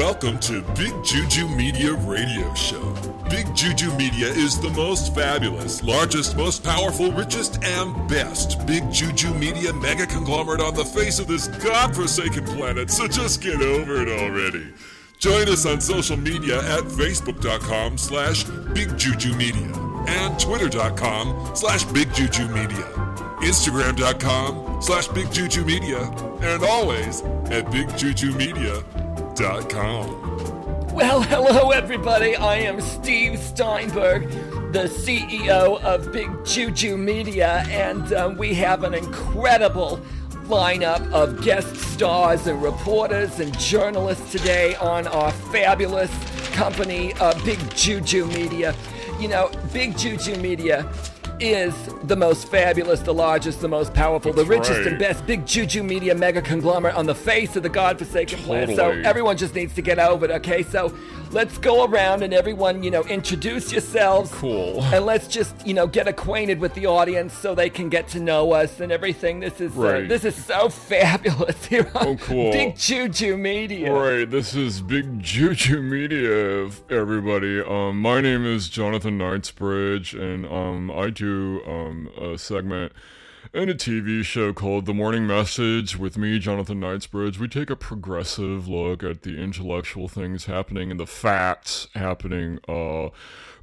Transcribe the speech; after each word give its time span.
Welcome 0.00 0.38
to 0.40 0.62
Big 0.76 0.94
Juju 1.04 1.46
Media 1.46 1.92
Radio 1.92 2.54
Show. 2.54 2.94
Big 3.28 3.54
Juju 3.54 3.94
Media 3.96 4.28
is 4.28 4.58
the 4.58 4.70
most 4.70 5.14
fabulous, 5.14 5.82
largest, 5.82 6.38
most 6.38 6.64
powerful, 6.64 7.12
richest, 7.12 7.62
and 7.62 8.08
best 8.08 8.66
Big 8.66 8.90
Juju 8.90 9.34
Media 9.34 9.74
mega 9.74 10.06
conglomerate 10.06 10.62
on 10.62 10.74
the 10.74 10.86
face 10.86 11.18
of 11.18 11.26
this 11.26 11.48
godforsaken 11.48 12.46
planet, 12.46 12.90
so 12.90 13.06
just 13.06 13.42
get 13.42 13.60
over 13.60 14.00
it 14.00 14.08
already. 14.08 14.72
Join 15.18 15.50
us 15.50 15.66
on 15.66 15.82
social 15.82 16.16
media 16.16 16.60
at 16.60 16.84
facebook.com 16.84 17.98
slash 17.98 18.44
bigjujumedia 18.44 20.08
and 20.08 20.40
twitter.com 20.40 21.54
slash 21.54 21.84
bigjujumedia, 21.84 23.36
instagram.com 23.42 24.80
slash 24.80 25.08
bigjujumedia, 25.08 26.42
and 26.42 26.64
always 26.64 27.20
at 27.52 27.66
bigjujumedia.com. 27.66 28.99
Well, 30.92 31.22
hello 31.22 31.70
everybody. 31.70 32.36
I 32.36 32.56
am 32.56 32.78
Steve 32.82 33.38
Steinberg, 33.38 34.28
the 34.74 34.84
CEO 34.84 35.80
of 35.80 36.12
Big 36.12 36.28
Juju 36.44 36.98
Media, 36.98 37.64
and 37.70 38.12
um, 38.12 38.36
we 38.36 38.52
have 38.52 38.84
an 38.84 38.92
incredible 38.92 39.98
lineup 40.44 41.10
of 41.10 41.42
guest 41.42 41.74
stars 41.74 42.48
and 42.48 42.62
reporters 42.62 43.40
and 43.40 43.58
journalists 43.58 44.30
today 44.30 44.74
on 44.74 45.06
our 45.06 45.32
fabulous 45.32 46.10
company, 46.52 47.14
uh, 47.14 47.32
Big 47.42 47.58
Juju 47.74 48.26
Media. 48.26 48.74
You 49.18 49.28
know, 49.28 49.50
Big 49.72 49.96
Juju 49.96 50.36
Media 50.36 50.86
is 51.40 51.74
the 52.04 52.16
most 52.16 52.48
fabulous, 52.48 53.00
the 53.00 53.14
largest, 53.14 53.60
the 53.60 53.68
most 53.68 53.94
powerful, 53.94 54.32
the 54.32 54.44
richest 54.44 54.78
right. 54.78 54.86
and 54.88 54.98
best 54.98 55.26
big 55.26 55.46
juju 55.46 55.82
media 55.82 56.14
mega 56.14 56.42
conglomerate 56.42 56.94
on 56.94 57.06
the 57.06 57.14
face 57.14 57.56
of 57.56 57.62
the 57.62 57.68
godforsaken 57.68 58.38
planet. 58.40 58.76
So 58.76 58.90
everyone 58.90 59.36
just 59.36 59.54
needs 59.54 59.74
to 59.74 59.82
get 59.82 59.98
over 59.98 60.26
it, 60.26 60.30
okay? 60.30 60.62
So 60.62 60.94
let's 61.30 61.58
go 61.58 61.84
around 61.84 62.22
and 62.22 62.34
everyone, 62.34 62.82
you 62.82 62.90
know, 62.90 63.02
introduce 63.04 63.72
yourselves. 63.72 64.30
Cool. 64.32 64.82
And 64.84 65.06
let's 65.06 65.28
just, 65.28 65.66
you 65.66 65.74
know, 65.74 65.86
get 65.86 66.08
acquainted 66.08 66.60
with 66.60 66.74
the 66.74 66.86
audience 66.86 67.32
so 67.32 67.54
they 67.54 67.70
can 67.70 67.88
get 67.88 68.08
to 68.08 68.20
know 68.20 68.52
us 68.52 68.80
and 68.80 68.92
everything. 68.92 69.40
This 69.40 69.60
is 69.60 69.76
uh, 69.78 70.04
this 70.06 70.24
is 70.24 70.34
so 70.34 70.68
fabulous 70.90 71.64
here 71.64 71.90
on 71.94 72.08
Oh, 72.10 72.16
cool. 72.16 72.52
Big 72.52 72.76
Juju 72.76 73.36
Media. 73.36 73.92
Right, 73.92 74.28
this 74.28 74.54
is 74.54 74.80
Big 74.80 75.20
Juju 75.20 75.80
Media, 75.80 76.70
everybody. 76.90 77.60
Um, 77.60 78.00
my 78.00 78.20
name 78.20 78.44
is 78.44 78.68
Jonathan 78.68 79.16
Knightsbridge, 79.18 80.14
and 80.14 80.44
um, 80.46 80.90
I 80.90 81.10
do 81.10 81.29
um, 81.30 82.10
a 82.20 82.38
segment 82.38 82.92
in 83.52 83.68
a 83.68 83.74
TV 83.74 84.24
show 84.24 84.52
called 84.52 84.86
The 84.86 84.94
Morning 84.94 85.26
Message 85.26 85.98
with 85.98 86.16
me, 86.16 86.38
Jonathan 86.38 86.80
Knightsbridge. 86.80 87.38
We 87.38 87.48
take 87.48 87.70
a 87.70 87.76
progressive 87.76 88.68
look 88.68 89.02
at 89.02 89.22
the 89.22 89.38
intellectual 89.40 90.08
things 90.08 90.44
happening 90.44 90.90
and 90.90 91.00
the 91.00 91.06
facts 91.06 91.88
happening 91.94 92.60
uh, 92.68 93.08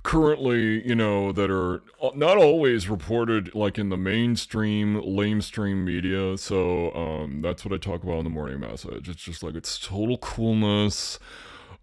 currently, 0.04 0.86
you 0.88 0.96
know, 0.96 1.32
that 1.32 1.52
are 1.52 1.84
not 2.16 2.38
always 2.38 2.90
reported 2.90 3.54
like 3.56 3.78
in 3.78 3.90
the 3.90 3.98
mainstream, 3.98 5.02
lamestream 5.02 5.84
media. 5.84 6.38
So 6.38 6.94
um, 6.94 7.42
that's 7.42 7.64
what 7.64 7.74
I 7.74 7.78
talk 7.78 8.04
about 8.04 8.20
in 8.20 8.24
the 8.24 8.30
morning 8.30 8.60
message. 8.60 9.08
It's 9.10 9.24
just 9.24 9.44
like 9.44 9.56
it's 9.56 9.80
total 9.80 10.18
coolness. 10.18 11.20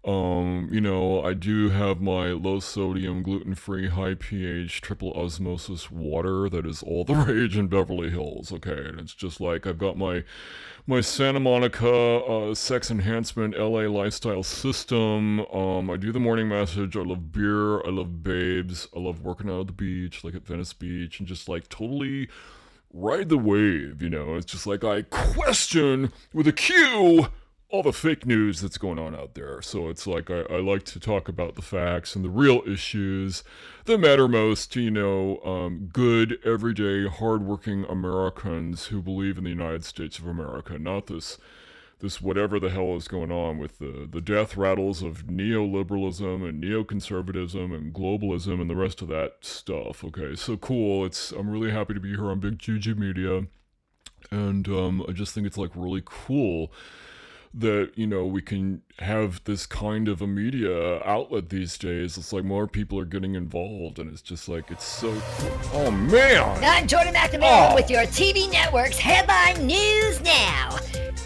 Um, 0.05 0.69
you 0.71 0.81
know, 0.81 1.23
I 1.23 1.33
do 1.33 1.69
have 1.69 1.99
my 1.99 2.27
low 2.27 2.59
sodium, 2.59 3.23
gluten 3.23 3.55
free, 3.55 3.87
high 3.87 4.13
pH, 4.13 4.81
triple 4.81 5.11
osmosis 5.13 5.89
water 5.89 6.47
that 6.47 6.63
is 6.63 6.83
all 6.83 7.03
the 7.03 7.15
rage 7.27 7.57
in 7.57 7.67
Beverly 7.67 8.11
Hills. 8.11 8.51
Okay, 8.51 8.85
and 8.85 8.99
it's 8.99 9.15
just 9.15 9.41
like 9.41 9.65
I've 9.65 9.79
got 9.79 9.97
my 9.97 10.23
my 10.85 11.01
Santa 11.01 11.39
Monica 11.39 11.89
uh, 11.89 12.53
sex 12.53 12.91
enhancement 12.91 13.57
LA 13.57 13.87
lifestyle 13.87 14.43
system. 14.43 15.39
Um, 15.47 15.89
I 15.89 15.97
do 15.97 16.11
the 16.11 16.19
morning 16.19 16.47
message. 16.47 16.95
I 16.95 17.01
love 17.01 17.31
beer. 17.31 17.79
I 17.83 17.89
love 17.89 18.21
babes. 18.21 18.87
I 18.95 18.99
love 18.99 19.21
working 19.21 19.49
out 19.49 19.61
at 19.61 19.67
the 19.67 19.73
beach, 19.73 20.23
like 20.23 20.35
at 20.35 20.45
Venice 20.45 20.73
Beach, 20.73 21.17
and 21.17 21.27
just 21.27 21.49
like 21.49 21.67
totally 21.67 22.29
ride 22.93 23.29
the 23.29 23.39
wave. 23.39 24.03
You 24.03 24.11
know, 24.11 24.35
it's 24.35 24.45
just 24.45 24.67
like 24.67 24.83
I 24.83 25.01
question 25.01 26.11
with 26.31 26.47
a 26.47 26.53
Q 26.53 27.29
all 27.75 27.83
the 27.83 27.91
fake 27.91 28.25
news 28.25 28.61
that's 28.61 28.77
going 28.77 28.97
on 28.97 29.13
out 29.13 29.33
there. 29.33 29.61
So 29.61 29.89
it's 29.89 30.07
like 30.07 30.31
I, 30.31 30.43
I 30.43 30.61
like 30.61 30.83
to 30.85 30.99
talk 30.99 31.27
about 31.27 31.55
the 31.55 31.61
facts 31.61 32.15
and 32.15 32.23
the 32.23 32.29
real 32.29 32.61
issues 32.65 33.43
that 33.83 33.97
matter 33.97 34.29
most 34.29 34.77
you 34.77 34.89
know, 34.89 35.39
um, 35.43 35.89
good, 35.91 36.39
everyday, 36.45 37.05
hardworking 37.05 37.83
Americans 37.83 38.85
who 38.85 39.01
believe 39.01 39.37
in 39.37 39.43
the 39.43 39.49
United 39.49 39.83
States 39.83 40.17
of 40.17 40.25
America, 40.25 40.79
not 40.79 41.07
this 41.07 41.37
this 41.99 42.21
whatever 42.21 42.61
the 42.61 42.69
hell 42.69 42.95
is 42.95 43.09
going 43.09 43.31
on 43.31 43.57
with 43.57 43.79
the, 43.79 44.07
the 44.09 44.21
death 44.21 44.55
rattles 44.55 45.01
of 45.01 45.27
neoliberalism 45.27 46.47
and 46.47 46.63
neoconservatism 46.63 47.73
and 47.75 47.93
globalism 47.93 48.61
and 48.61 48.69
the 48.69 48.75
rest 48.75 49.01
of 49.01 49.09
that 49.09 49.33
stuff. 49.41 50.01
Okay, 50.01 50.35
so 50.35 50.55
cool. 50.55 51.05
It's 51.05 51.31
I'm 51.31 51.49
really 51.49 51.71
happy 51.71 51.93
to 51.93 51.99
be 51.99 52.11
here 52.11 52.31
on 52.31 52.39
Big 52.39 52.57
Juju 52.57 52.95
Media. 52.95 53.47
And 54.31 54.67
um, 54.69 55.05
I 55.07 55.11
just 55.11 55.33
think 55.33 55.45
it's 55.45 55.57
like 55.57 55.71
really 55.75 56.01
cool 56.05 56.71
that 57.57 57.91
you 57.95 58.05
know 58.05 58.25
we 58.25 58.41
can 58.41 58.81
have 58.99 59.41
this 59.45 59.65
kind 59.65 60.07
of 60.07 60.21
a 60.21 60.27
media 60.27 61.01
outlet 61.03 61.49
these 61.49 61.77
days 61.77 62.17
it's 62.17 62.33
like 62.33 62.43
more 62.43 62.67
people 62.67 62.99
are 62.99 63.05
getting 63.05 63.35
involved 63.35 63.97
and 63.99 64.11
it's 64.11 64.21
just 64.21 64.47
like 64.49 64.69
it's 64.71 64.83
so 64.85 65.09
cool. 65.37 65.59
oh 65.73 65.91
man 65.91 66.61
I'm 66.63 66.85
Jordan 66.87 67.13
McNamara 67.13 67.71
Oh. 67.71 67.75
with 67.75 67.89
your 67.89 68.01
TV 68.03 68.51
network's 68.51 68.97
headline 68.97 69.65
news 69.67 70.21
now. 70.21 70.77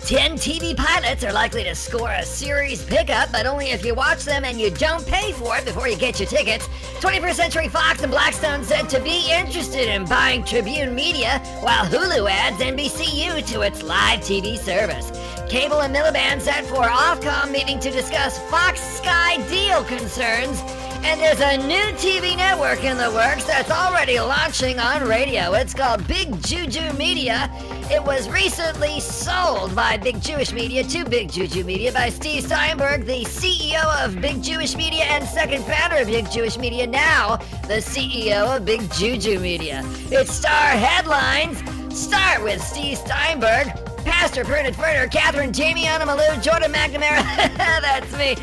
Ten 0.06 0.34
TV 0.34 0.76
pilots 0.76 1.24
are 1.24 1.32
likely 1.34 1.64
to 1.66 1.76
score 1.76 2.10
a 2.10 2.24
series 2.24 2.84
pickup, 2.84 3.32
but 3.32 3.46
only 3.46 3.68
if 3.72 3.86
you 3.86 3.94
watch 3.94 4.24
them 4.26 4.44
and 4.44 4.60
you 4.60 4.72
don't 4.72 5.06
pay 5.06 5.32
for 5.34 5.58
it 5.58 5.66
before 5.66 5.88
you 5.88 5.96
get 5.98 6.20
your 6.20 6.28
tickets. 6.28 6.68
21st 7.00 7.34
Century 7.36 7.68
Fox 7.68 8.02
and 8.02 8.12
Blackstone 8.12 8.64
said 8.64 8.90
to 8.90 9.00
be 9.02 9.32
interested 9.32 9.88
in 9.88 10.06
buying 10.06 10.44
Tribune 10.44 10.96
Media, 10.96 11.38
while 11.62 11.86
Hulu 11.86 12.28
adds 12.30 12.58
NBCU 12.58 13.46
to 13.52 13.62
its 13.62 13.84
live 13.84 14.22
TV 14.22 14.58
service. 14.58 15.12
Cable 15.50 15.82
and 15.82 15.96
Miliband 15.96 16.42
set 16.42 16.64
for 16.64 16.84
Ofcom 16.84 17.52
meeting 17.52 17.80
to 17.80 17.90
discuss 17.90 18.38
Fox 18.52 18.80
Sky 18.80 19.38
deal 19.50 19.84
concerns. 19.84 20.62
And 21.02 21.20
there's 21.20 21.40
a 21.42 21.58
new 21.66 21.86
TV 21.98 22.38
network 22.38 22.84
in 22.84 22.98
the 22.98 23.10
works 23.10 23.46
that's 23.46 23.72
already 23.72 24.20
launching 24.20 24.78
on 24.78 25.08
radio. 25.08 25.54
It's 25.54 25.74
called 25.74 26.06
Big 26.08 26.40
Juju 26.44 26.94
Media. 26.94 27.50
It 27.90 28.04
was 28.04 28.30
recently 28.30 29.00
sold 29.00 29.76
by 29.76 29.98
Big 29.98 30.22
Jewish 30.22 30.54
Media 30.54 30.84
to 30.84 31.04
Big 31.04 31.32
Juju 31.32 31.64
Media 31.64 31.92
by 31.92 32.10
Steve 32.10 32.44
Steinberg, 32.44 33.08
the 33.08 33.24
CEO 33.24 33.84
of 34.06 34.22
Big 34.22 34.44
Jewish 34.44 34.76
Media 34.76 35.06
and 35.06 35.26
second 35.28 35.64
founder 35.64 35.96
of 35.96 36.08
Big 36.08 36.30
Jewish 36.30 36.60
Media, 36.60 36.86
now 36.86 37.38
the 37.64 37.82
CEO 37.82 38.56
of 38.56 38.66
Big 38.66 38.82
Juju 38.92 39.40
Media. 39.40 39.82
Its 40.12 40.32
star 40.32 40.52
headlines 40.52 41.58
start 42.00 42.44
with 42.44 42.62
Steve 42.62 43.00
Steinberg, 43.00 43.68
Pastor 44.04 44.44
Bernard 44.44 44.74
Furter, 44.74 45.12
Catherine 45.12 45.54
Jamie 45.54 45.84
Malou, 45.84 46.42
Jordan 46.42 46.72
McNamara, 46.72 47.24
that's 47.58 48.12
me. 48.18 48.36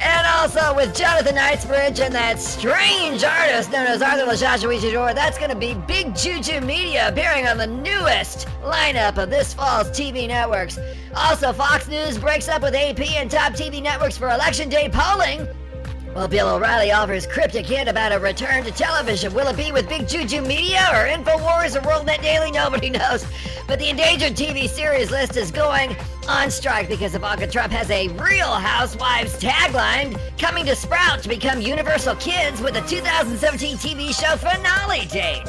And 0.00 0.26
also 0.28 0.76
with 0.76 0.94
Jonathan 0.96 1.34
Knightsbridge 1.34 1.98
and 1.98 2.14
that 2.14 2.40
strange 2.40 3.24
artist 3.24 3.72
known 3.72 3.88
as 3.88 4.00
Arthur 4.00 4.26
LaShashawichador. 4.26 5.12
That's 5.12 5.38
going 5.38 5.50
to 5.50 5.56
be 5.56 5.74
Big 5.74 6.14
Juju 6.14 6.60
Media 6.60 7.08
appearing 7.08 7.48
on 7.48 7.58
the 7.58 7.66
newest 7.66 8.46
lineup 8.62 9.18
of 9.18 9.28
this 9.28 9.54
fall's 9.54 9.88
TV 9.88 10.28
networks. 10.28 10.78
Also, 11.16 11.52
Fox 11.52 11.88
News 11.88 12.16
breaks 12.16 12.48
up 12.48 12.62
with 12.62 12.74
AP 12.76 13.00
and 13.16 13.28
top 13.28 13.54
TV 13.54 13.82
networks 13.82 14.16
for 14.16 14.28
Election 14.28 14.68
Day 14.68 14.88
polling. 14.88 15.48
Well, 16.18 16.26
Bill 16.26 16.56
O'Reilly 16.56 16.90
offers 16.90 17.28
cryptic 17.28 17.64
hint 17.64 17.88
about 17.88 18.10
a 18.10 18.18
return 18.18 18.64
to 18.64 18.72
television. 18.72 19.32
Will 19.34 19.46
it 19.46 19.56
be 19.56 19.70
with 19.70 19.88
Big 19.88 20.08
Juju 20.08 20.40
Media 20.40 20.84
or 20.90 21.06
InfoWars 21.06 21.76
or 21.76 21.80
WorldNet 21.86 22.22
Daily? 22.22 22.50
Nobody 22.50 22.90
knows. 22.98 23.24
But 23.68 23.78
the 23.78 23.88
endangered 23.88 24.32
TV 24.32 24.68
series 24.68 25.12
list 25.12 25.36
is 25.36 25.52
going 25.52 25.96
on 26.26 26.50
strike 26.50 26.88
because 26.88 27.14
Ivanka 27.14 27.46
Trump 27.46 27.72
has 27.72 27.88
a 27.90 28.08
Real 28.08 28.52
Housewives 28.52 29.40
tagline 29.40 30.18
coming 30.38 30.66
to 30.66 30.74
Sprout 30.74 31.22
to 31.22 31.28
become 31.28 31.60
Universal 31.60 32.16
Kids 32.16 32.60
with 32.60 32.74
a 32.74 32.80
2017 32.88 33.76
TV 33.76 34.12
show 34.12 34.36
finale 34.38 35.06
date. 35.06 35.46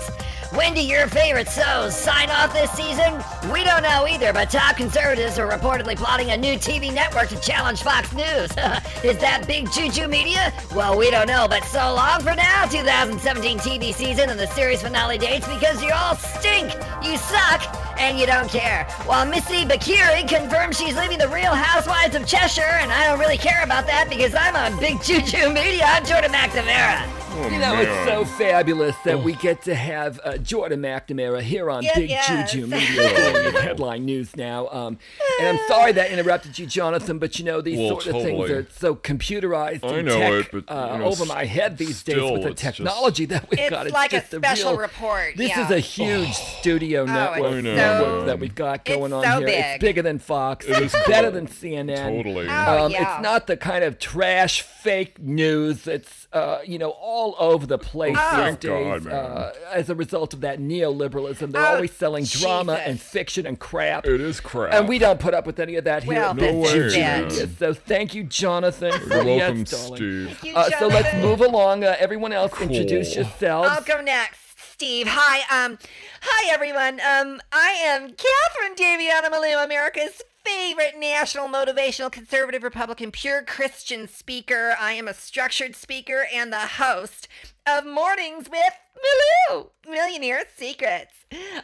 When 0.51 0.73
do 0.73 0.83
your 0.83 1.05
favorite 1.05 1.47
shows 1.47 1.95
sign 1.95 2.31
off 2.31 2.53
this 2.53 2.71
season? 2.71 3.23
We 3.53 3.63
don't 3.63 3.83
know 3.83 4.07
either, 4.07 4.33
but 4.33 4.49
top 4.49 4.77
conservatives 4.77 5.37
are 5.37 5.47
reportedly 5.47 5.95
plotting 5.95 6.31
a 6.31 6.37
new 6.37 6.55
TV 6.55 6.91
network 6.91 7.29
to 7.29 7.39
challenge 7.39 7.83
Fox 7.83 8.11
News. 8.13 8.49
Is 9.03 9.19
that 9.19 9.43
Big 9.45 9.71
Juju 9.71 10.07
Media? 10.07 10.51
Well, 10.73 10.97
we 10.97 11.11
don't 11.11 11.27
know, 11.27 11.47
but 11.47 11.63
so 11.65 11.93
long 11.93 12.21
for 12.21 12.33
now, 12.33 12.65
2017 12.65 13.59
TV 13.59 13.93
season 13.93 14.31
and 14.31 14.39
the 14.39 14.47
series 14.47 14.81
finale 14.81 15.19
dates 15.19 15.47
because 15.47 15.83
you 15.83 15.91
all 15.93 16.15
stink, 16.15 16.73
you 17.03 17.17
suck, 17.17 17.61
and 17.99 18.17
you 18.17 18.25
don't 18.25 18.49
care. 18.49 18.85
While 19.05 19.27
Missy 19.27 19.65
Bakiri 19.65 20.27
confirms 20.27 20.79
she's 20.79 20.97
leaving 20.97 21.19
the 21.19 21.29
Real 21.29 21.53
Housewives 21.53 22.15
of 22.15 22.25
Cheshire, 22.25 22.79
and 22.81 22.91
I 22.91 23.07
don't 23.07 23.19
really 23.19 23.37
care 23.37 23.61
about 23.63 23.85
that 23.85 24.09
because 24.09 24.33
I'm 24.33 24.55
on 24.55 24.79
Big 24.79 24.99
Juju 25.03 25.49
Media. 25.49 25.83
I'm 25.85 26.03
Jordan 26.03 26.31
McNamara. 26.31 27.18
Oh, 27.41 27.43
You 27.49 27.59
know, 27.59 27.73
man. 27.75 27.87
it's 27.87 28.09
so 28.11 28.25
fabulous 28.25 28.95
that 29.05 29.23
we 29.23 29.33
get 29.35 29.61
to 29.63 29.73
have 29.75 30.19
uh, 30.23 30.37
Jordan 30.37 30.81
McNamara 30.81 31.41
here 31.41 31.69
on 31.69 31.83
Yes, 31.83 31.95
Big 31.95 32.09
yes. 32.09 32.51
Juju 32.51 32.67
Media 32.67 33.31
doing 33.31 33.53
the 33.53 33.61
headline 33.61 34.05
news 34.05 34.35
now. 34.35 34.67
Um, 34.69 34.97
and 35.39 35.47
I'm 35.47 35.59
sorry 35.67 35.91
that 35.93 36.11
interrupted 36.11 36.59
you, 36.59 36.65
Jonathan, 36.65 37.17
but 37.19 37.39
you 37.39 37.45
know, 37.45 37.61
these 37.61 37.77
Well, 37.79 37.99
sort 38.01 38.07
of 38.07 38.21
things 38.23 38.49
are 38.49 38.67
so 38.71 38.95
computerized 38.95 39.83
I 39.89 40.01
know 40.01 40.19
tech, 40.19 40.53
it, 40.53 40.65
but, 40.65 40.73
uh, 40.73 40.93
you 40.93 40.99
know, 40.99 41.05
over 41.05 41.25
my 41.25 41.45
head 41.45 41.77
these 41.77 42.03
days 42.03 42.17
with 42.21 42.43
the 42.43 42.49
it's 42.49 42.61
just- 42.61 42.77
technology 42.77 43.25
that 43.25 43.49
we've 43.49 43.59
It's 43.59 43.69
got. 43.69 43.85
It's 43.85 43.93
like 43.93 44.13
a 44.13 44.19
just 44.19 44.31
special 44.35 44.71
real, 44.71 44.81
report, 44.81 45.37
This 45.37 45.49
yeah. 45.49 45.65
is 45.65 45.71
a 45.71 45.79
huge 45.79 46.33
studio 46.33 47.05
network 47.05 47.53
it's 47.53 47.63
know, 47.63 47.75
network 47.75 48.25
that 48.25 48.39
we've 48.39 48.55
got 48.55 48.85
going 48.85 49.13
on 49.13 49.23
so 49.23 49.39
here. 49.45 49.47
It's 49.75 49.81
bigger 49.81 50.01
than 50.01 50.19
Fox. 50.19 50.65
It 50.65 50.77
it's 50.83 50.95
better 51.07 51.31
than 51.31 51.47
CNN. 51.47 52.17
Totally. 52.17 52.47
Oh, 52.49 52.85
Um, 52.85 52.91
yeah. 52.91 53.15
It's 53.15 53.23
not 53.23 53.47
the 53.47 53.57
kind 53.57 53.83
of 53.83 53.97
trash 53.99 54.61
fake 54.61 55.19
news 55.19 55.83
that's 55.83 56.27
uh, 56.31 56.59
you 56.63 56.77
know 56.77 56.89
all 56.91 57.35
over 57.39 57.65
the 57.65 57.77
place 57.79 58.15
Oh. 58.19 58.29
these 58.35 58.39
Thank 58.39 58.61
God, 58.61 58.69
days 58.95 59.03
man. 59.05 59.13
uh, 59.15 59.51
as 59.71 59.89
a 59.89 59.95
result 59.95 60.33
of 60.33 60.41
that 60.41 60.59
neoliberalism. 60.59 61.51
They're 61.51 61.61
Oh, 61.65 61.75
always 61.75 61.91
selling 61.91 62.25
drama 62.25 62.73
and 62.73 63.01
fiction 63.01 63.45
and 63.47 63.57
crap. 63.59 64.05
It 64.05 64.21
is 64.21 64.39
crap. 64.39 64.73
And 64.73 64.87
we 64.87 64.99
don't 64.99 65.19
put 65.19 65.33
up 65.33 65.47
with 65.47 65.59
any 65.59 65.75
of 65.75 65.85
that 65.85 66.03
here 66.03 66.13
Well, 66.13 66.29
at 66.31 66.35
No 66.35 66.53
way, 66.53 66.89
Juju 66.89 67.47
So 67.57 67.73
thank 67.73 68.13
you, 68.13 68.23
Jonathan. 68.25 68.91
You're 69.09 69.23
welcome, 69.25 69.63
darling. 69.63 69.95
Steve. 69.95 70.39
You, 70.43 70.53
Uh, 70.55 70.69
so 70.77 70.87
let's 70.87 71.13
move 71.15 71.41
along. 71.41 71.83
Uh, 71.83 71.95
everyone 71.99 72.31
else, 72.31 72.51
introduce 72.61 73.13
Cool. 73.15 73.23
yourselves. 73.23 73.69
I'll 73.69 73.81
go 73.83 74.01
next. 74.01 74.39
Steve. 74.73 75.07
Hi. 75.09 75.65
Um. 75.65 75.77
Hi 76.21 76.51
everyone. 76.53 77.01
Um. 77.01 77.41
I 77.51 77.71
am 77.85 78.13
Catherine 78.13 78.75
Daviana 78.77 79.29
Malou, 79.29 79.63
America's 79.65 80.21
favorite 80.43 80.97
national 80.97 81.47
motivational 81.47 82.11
conservative 82.11 82.63
Republican 82.63 83.11
pure 83.11 83.43
Christian 83.43 84.07
speaker. 84.07 84.75
I 84.79 84.93
am 84.93 85.07
a 85.07 85.13
structured 85.13 85.75
speaker 85.75 86.25
and 86.33 86.51
the 86.51 86.59
host 86.59 87.27
of 87.67 87.85
Mornings 87.85 88.49
with 88.49 89.69
Millionaire 89.87 90.43
Secrets. 90.55 91.13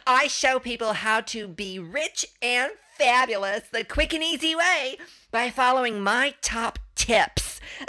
I 0.06 0.26
show 0.26 0.58
people 0.58 0.94
how 0.94 1.20
to 1.22 1.48
be 1.48 1.78
rich 1.78 2.26
and 2.42 2.72
fabulous 2.96 3.64
the 3.72 3.84
quick 3.84 4.12
and 4.14 4.22
easy 4.22 4.54
way 4.54 4.98
by 5.30 5.50
following 5.50 6.00
my 6.00 6.34
top 6.40 6.78
tips. 6.94 7.60
uh, 7.80 7.86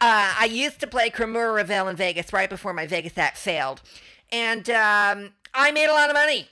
I 0.00 0.48
used 0.50 0.80
to 0.80 0.86
play 0.86 1.10
Cremora 1.10 1.54
Revel 1.54 1.88
in 1.88 1.96
Vegas 1.96 2.32
right 2.32 2.50
before 2.50 2.72
my 2.72 2.86
Vegas 2.86 3.16
act 3.18 3.38
failed. 3.38 3.82
And 4.32 4.68
um, 4.70 5.32
I 5.54 5.70
made 5.72 5.88
a 5.88 5.92
lot 5.92 6.10
of 6.10 6.14
money 6.14 6.48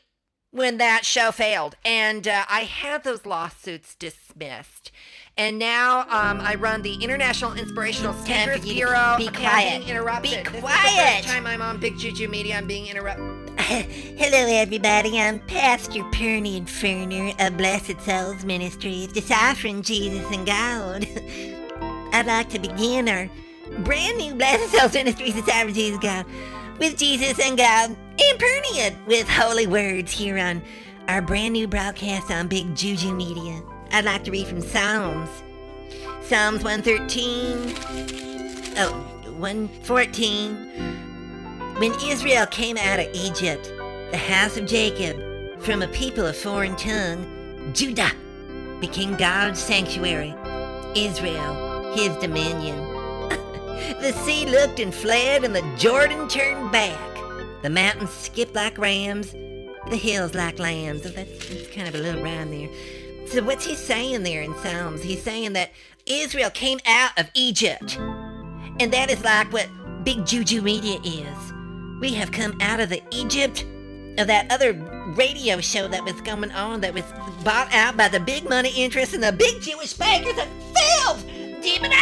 when 0.58 0.76
that 0.78 1.04
show 1.06 1.30
failed. 1.32 1.76
And 1.84 2.28
uh, 2.28 2.44
I 2.50 2.60
had 2.60 3.04
those 3.04 3.24
lawsuits 3.24 3.94
dismissed. 3.94 4.90
And 5.36 5.56
now 5.58 6.00
um, 6.10 6.40
I 6.40 6.56
run 6.56 6.82
the 6.82 6.94
International 6.94 7.52
Inspirational 7.52 8.12
Speakers 8.12 8.58
for 8.60 8.66
you 8.66 8.72
to 8.72 8.74
Bureau. 8.74 9.14
be 9.18 9.28
I'm 9.28 9.34
quiet. 9.34 9.78
being 9.78 9.88
interrupted. 9.90 10.30
Be 10.30 10.36
This 10.36 10.46
is 10.46 10.52
the 10.52 10.60
quiet. 10.60 11.14
first 11.22 11.28
time 11.28 11.46
I'm 11.46 11.62
on 11.62 11.78
Big 11.78 11.96
Juju 11.96 12.26
Media. 12.28 12.56
I'm 12.58 12.66
being 12.66 12.88
interrupted. 12.88 13.50
Hello, 13.60 14.46
everybody. 14.48 15.18
I'm 15.20 15.38
Pastor 15.46 16.00
Perny 16.10 16.60
Inferner 16.60 17.34
of 17.46 17.56
Blessed 17.56 18.00
Souls 18.00 18.44
Ministries, 18.44 19.12
deciphering 19.12 19.82
Jesus 19.82 20.26
and 20.32 20.44
God. 20.44 21.06
I'd 22.12 22.26
like 22.26 22.48
to 22.50 22.58
begin 22.58 23.08
our 23.08 23.28
brand 23.80 24.18
new 24.18 24.34
Blessed 24.34 24.72
Souls 24.76 24.92
Ministries, 24.94 25.34
deciphering 25.34 25.74
Jesus 25.74 25.92
and 25.92 26.02
God, 26.02 26.26
with 26.78 26.96
Jesus 26.96 27.38
and 27.40 27.56
God, 27.58 27.90
and 27.90 28.38
Perny 28.38 29.06
with 29.06 29.28
holy 29.28 29.66
words 29.66 30.12
here 30.12 30.38
on 30.38 30.62
our 31.08 31.20
brand 31.20 31.54
new 31.54 31.66
broadcast 31.66 32.30
on 32.30 32.48
Big 32.48 32.74
Juju 32.76 33.14
Media. 33.14 33.60
I'd 33.92 34.04
like 34.04 34.24
to 34.24 34.30
read 34.30 34.46
from 34.46 34.60
Psalms. 34.60 35.30
Psalms 36.22 36.62
113. 36.62 37.74
Oh, 38.78 38.92
114. 39.38 40.54
When 41.78 41.92
Israel 42.02 42.46
came 42.46 42.76
out 42.76 43.00
of 43.00 43.08
Egypt, 43.14 43.72
the 44.10 44.16
house 44.16 44.56
of 44.56 44.66
Jacob, 44.66 45.60
from 45.60 45.82
a 45.82 45.88
people 45.88 46.26
of 46.26 46.36
foreign 46.36 46.76
tongue, 46.76 47.72
Judah 47.72 48.12
became 48.80 49.16
God's 49.16 49.60
sanctuary, 49.60 50.34
Israel 50.94 51.68
his 51.94 52.16
dominion. 52.18 52.87
The 54.00 54.12
sea 54.24 54.46
looked 54.46 54.80
and 54.80 54.94
fled, 54.94 55.44
and 55.44 55.54
the 55.54 55.62
Jordan 55.76 56.28
turned 56.28 56.72
back. 56.72 56.98
The 57.62 57.70
mountains 57.70 58.10
skipped 58.10 58.54
like 58.54 58.78
rams, 58.78 59.32
the 59.90 59.96
hills 59.96 60.34
like 60.34 60.58
lambs. 60.58 61.02
So 61.02 61.08
that's, 61.10 61.48
that's 61.48 61.74
kind 61.74 61.88
of 61.88 61.94
a 61.94 61.98
little 61.98 62.22
rhyme 62.22 62.50
there. 62.50 62.68
So 63.26 63.42
what's 63.42 63.64
he 63.64 63.74
saying 63.74 64.22
there 64.22 64.42
in 64.42 64.54
Psalms? 64.58 65.02
He's 65.02 65.22
saying 65.22 65.52
that 65.54 65.72
Israel 66.06 66.50
came 66.50 66.78
out 66.86 67.18
of 67.18 67.30
Egypt. 67.34 67.98
And 68.80 68.92
that 68.92 69.10
is 69.10 69.22
like 69.22 69.52
what 69.52 69.68
Big 70.04 70.24
Juju 70.24 70.62
Media 70.62 70.98
is. 71.04 71.52
We 72.00 72.14
have 72.14 72.30
come 72.30 72.56
out 72.60 72.80
of 72.80 72.88
the 72.88 73.02
Egypt 73.10 73.64
of 74.18 74.26
that 74.28 74.50
other 74.50 74.72
radio 75.16 75.60
show 75.60 75.88
that 75.88 76.04
was 76.04 76.20
going 76.22 76.50
on 76.52 76.80
that 76.80 76.94
was 76.94 77.04
bought 77.44 77.72
out 77.72 77.96
by 77.96 78.08
the 78.08 78.20
big 78.20 78.48
money 78.48 78.72
interests 78.76 79.14
and 79.14 79.22
the 79.22 79.32
big 79.32 79.60
Jewish 79.60 79.92
bankers 79.94 80.38
and 80.38 80.50
filled 80.76 81.62
demon. 81.62 81.92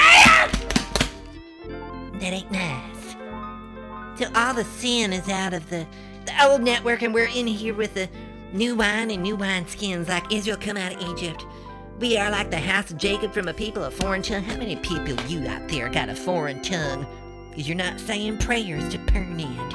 That 2.20 2.32
ain't 2.32 2.50
nice. 2.50 3.16
So 4.18 4.30
all 4.34 4.54
the 4.54 4.64
sin 4.64 5.12
is 5.12 5.28
out 5.28 5.52
of 5.52 5.68
the, 5.68 5.86
the 6.24 6.46
old 6.46 6.62
network 6.62 7.02
and 7.02 7.12
we're 7.12 7.26
in 7.26 7.46
here 7.46 7.74
with 7.74 7.94
the 7.94 8.08
new 8.52 8.74
wine 8.74 9.10
and 9.10 9.22
new 9.22 9.36
wine 9.36 9.66
skins 9.68 10.08
like 10.08 10.32
Israel 10.32 10.56
come 10.56 10.76
out 10.76 10.94
of 10.94 11.02
Egypt. 11.10 11.44
We 11.98 12.16
are 12.16 12.30
like 12.30 12.50
the 12.50 12.58
house 12.58 12.90
of 12.90 12.96
Jacob 12.96 13.32
from 13.32 13.48
a 13.48 13.54
people 13.54 13.84
of 13.84 13.92
foreign 13.94 14.22
tongue. 14.22 14.42
How 14.42 14.56
many 14.56 14.76
people 14.76 15.20
you 15.26 15.46
out 15.46 15.68
there 15.68 15.88
got 15.90 16.08
a 16.08 16.14
foreign 16.14 16.62
tongue? 16.62 17.06
Because 17.50 17.68
you're 17.68 17.76
not 17.76 18.00
saying 18.00 18.38
prayers 18.38 18.88
to 18.90 18.98
Pernod. 18.98 19.72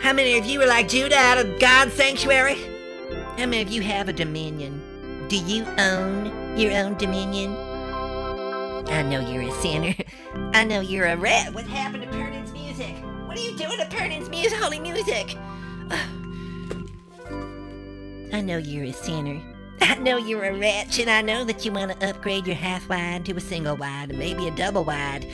How 0.00 0.12
many 0.12 0.38
of 0.38 0.46
you 0.46 0.60
are 0.62 0.66
like 0.66 0.88
Judah 0.88 1.16
out 1.16 1.38
of 1.38 1.60
God's 1.60 1.94
sanctuary? 1.94 2.56
How 3.38 3.46
many 3.46 3.62
of 3.62 3.70
you 3.70 3.82
have 3.82 4.08
a 4.08 4.12
dominion? 4.12 5.26
Do 5.28 5.36
you 5.36 5.64
own 5.78 6.58
your 6.58 6.72
own 6.72 6.96
dominion? 6.96 7.71
I 8.86 9.02
know 9.02 9.20
you're 9.20 9.42
a 9.42 9.52
sinner. 9.60 9.94
I 10.54 10.64
know 10.64 10.80
you're 10.80 11.06
a 11.06 11.16
rat. 11.16 11.52
What 11.54 11.64
happened 11.64 12.02
to 12.04 12.08
Pernod's 12.10 12.52
music? 12.52 12.94
What 13.26 13.38
are 13.38 13.40
you 13.40 13.56
doing 13.56 13.78
to 13.78 13.86
Pernod's 13.86 14.28
music, 14.28 14.58
holy 14.58 14.80
music? 14.80 15.36
I 18.32 18.40
know 18.40 18.58
you're 18.58 18.84
a 18.84 18.92
sinner. 18.92 19.40
I 19.80 19.96
know 19.96 20.16
you're 20.16 20.44
a 20.44 20.56
wretch, 20.56 20.98
and 20.98 21.10
I 21.10 21.22
know 21.22 21.44
that 21.44 21.64
you 21.64 21.72
want 21.72 21.98
to 21.98 22.08
upgrade 22.08 22.46
your 22.46 22.56
half 22.56 22.88
wide 22.88 23.24
to 23.26 23.36
a 23.36 23.40
single 23.40 23.76
wide 23.76 24.10
and 24.10 24.18
maybe 24.18 24.48
a 24.48 24.50
double 24.52 24.84
wide. 24.84 25.24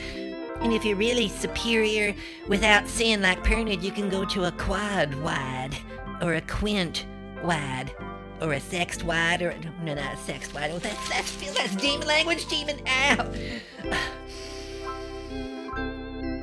And 0.61 0.73
if 0.73 0.83
you're 0.83 0.97
really 0.97 1.29
superior 1.29 2.13
without 2.47 2.87
sin 2.87 3.21
like 3.21 3.43
Pernod, 3.43 3.81
you 3.81 3.91
can 3.91 4.09
go 4.09 4.25
to 4.25 4.45
a 4.45 4.51
quad 4.53 5.13
wide 5.15 5.77
or 6.21 6.35
a 6.35 6.41
quint 6.41 7.05
wide 7.43 7.91
or 8.41 8.53
a 8.53 8.59
sext 8.59 9.03
wide 9.03 9.41
or 9.41 9.53
no, 9.83 9.93
not 9.93 10.13
a 10.13 10.17
sext 10.17 10.53
wide. 10.53 10.71
Oh, 10.71 10.79
that's 10.79 11.09
that's 11.09 11.53
that's 11.53 11.75
demon 11.75 12.07
language, 12.07 12.47
demon. 12.47 12.79
Ow. 12.87 13.31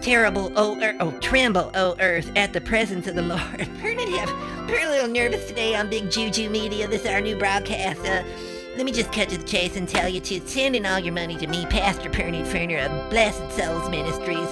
Terrible, 0.02 0.52
oh, 0.54 0.80
er, 0.80 0.94
oh, 1.00 1.10
tremble, 1.18 1.72
oh, 1.74 1.96
earth, 1.98 2.30
at 2.36 2.52
the 2.52 2.60
presence 2.60 3.08
of 3.08 3.16
the 3.16 3.22
Lord. 3.22 3.68
We're 3.82 4.86
a 4.86 4.88
little 4.88 5.08
nervous 5.08 5.48
today 5.48 5.74
on 5.74 5.90
Big 5.90 6.12
Juju 6.12 6.48
Media. 6.48 6.86
This 6.86 7.00
is 7.00 7.08
our 7.08 7.20
new 7.20 7.36
broadcast. 7.36 8.00
Uh, 8.06 8.22
let 8.76 8.84
me 8.84 8.92
just 8.92 9.10
cut 9.10 9.30
to 9.30 9.38
the 9.38 9.44
chase 9.44 9.76
and 9.76 9.88
tell 9.88 10.08
you 10.08 10.20
to 10.20 10.46
send 10.46 10.76
in 10.76 10.86
all 10.86 11.00
your 11.00 11.12
money 11.12 11.34
to 11.36 11.46
me, 11.48 11.66
Pastor 11.66 12.08
Pernod 12.08 12.46
Ferner 12.46 12.86
of 12.86 13.10
Blessed 13.10 13.50
Souls 13.50 13.88
Ministries. 13.90 14.50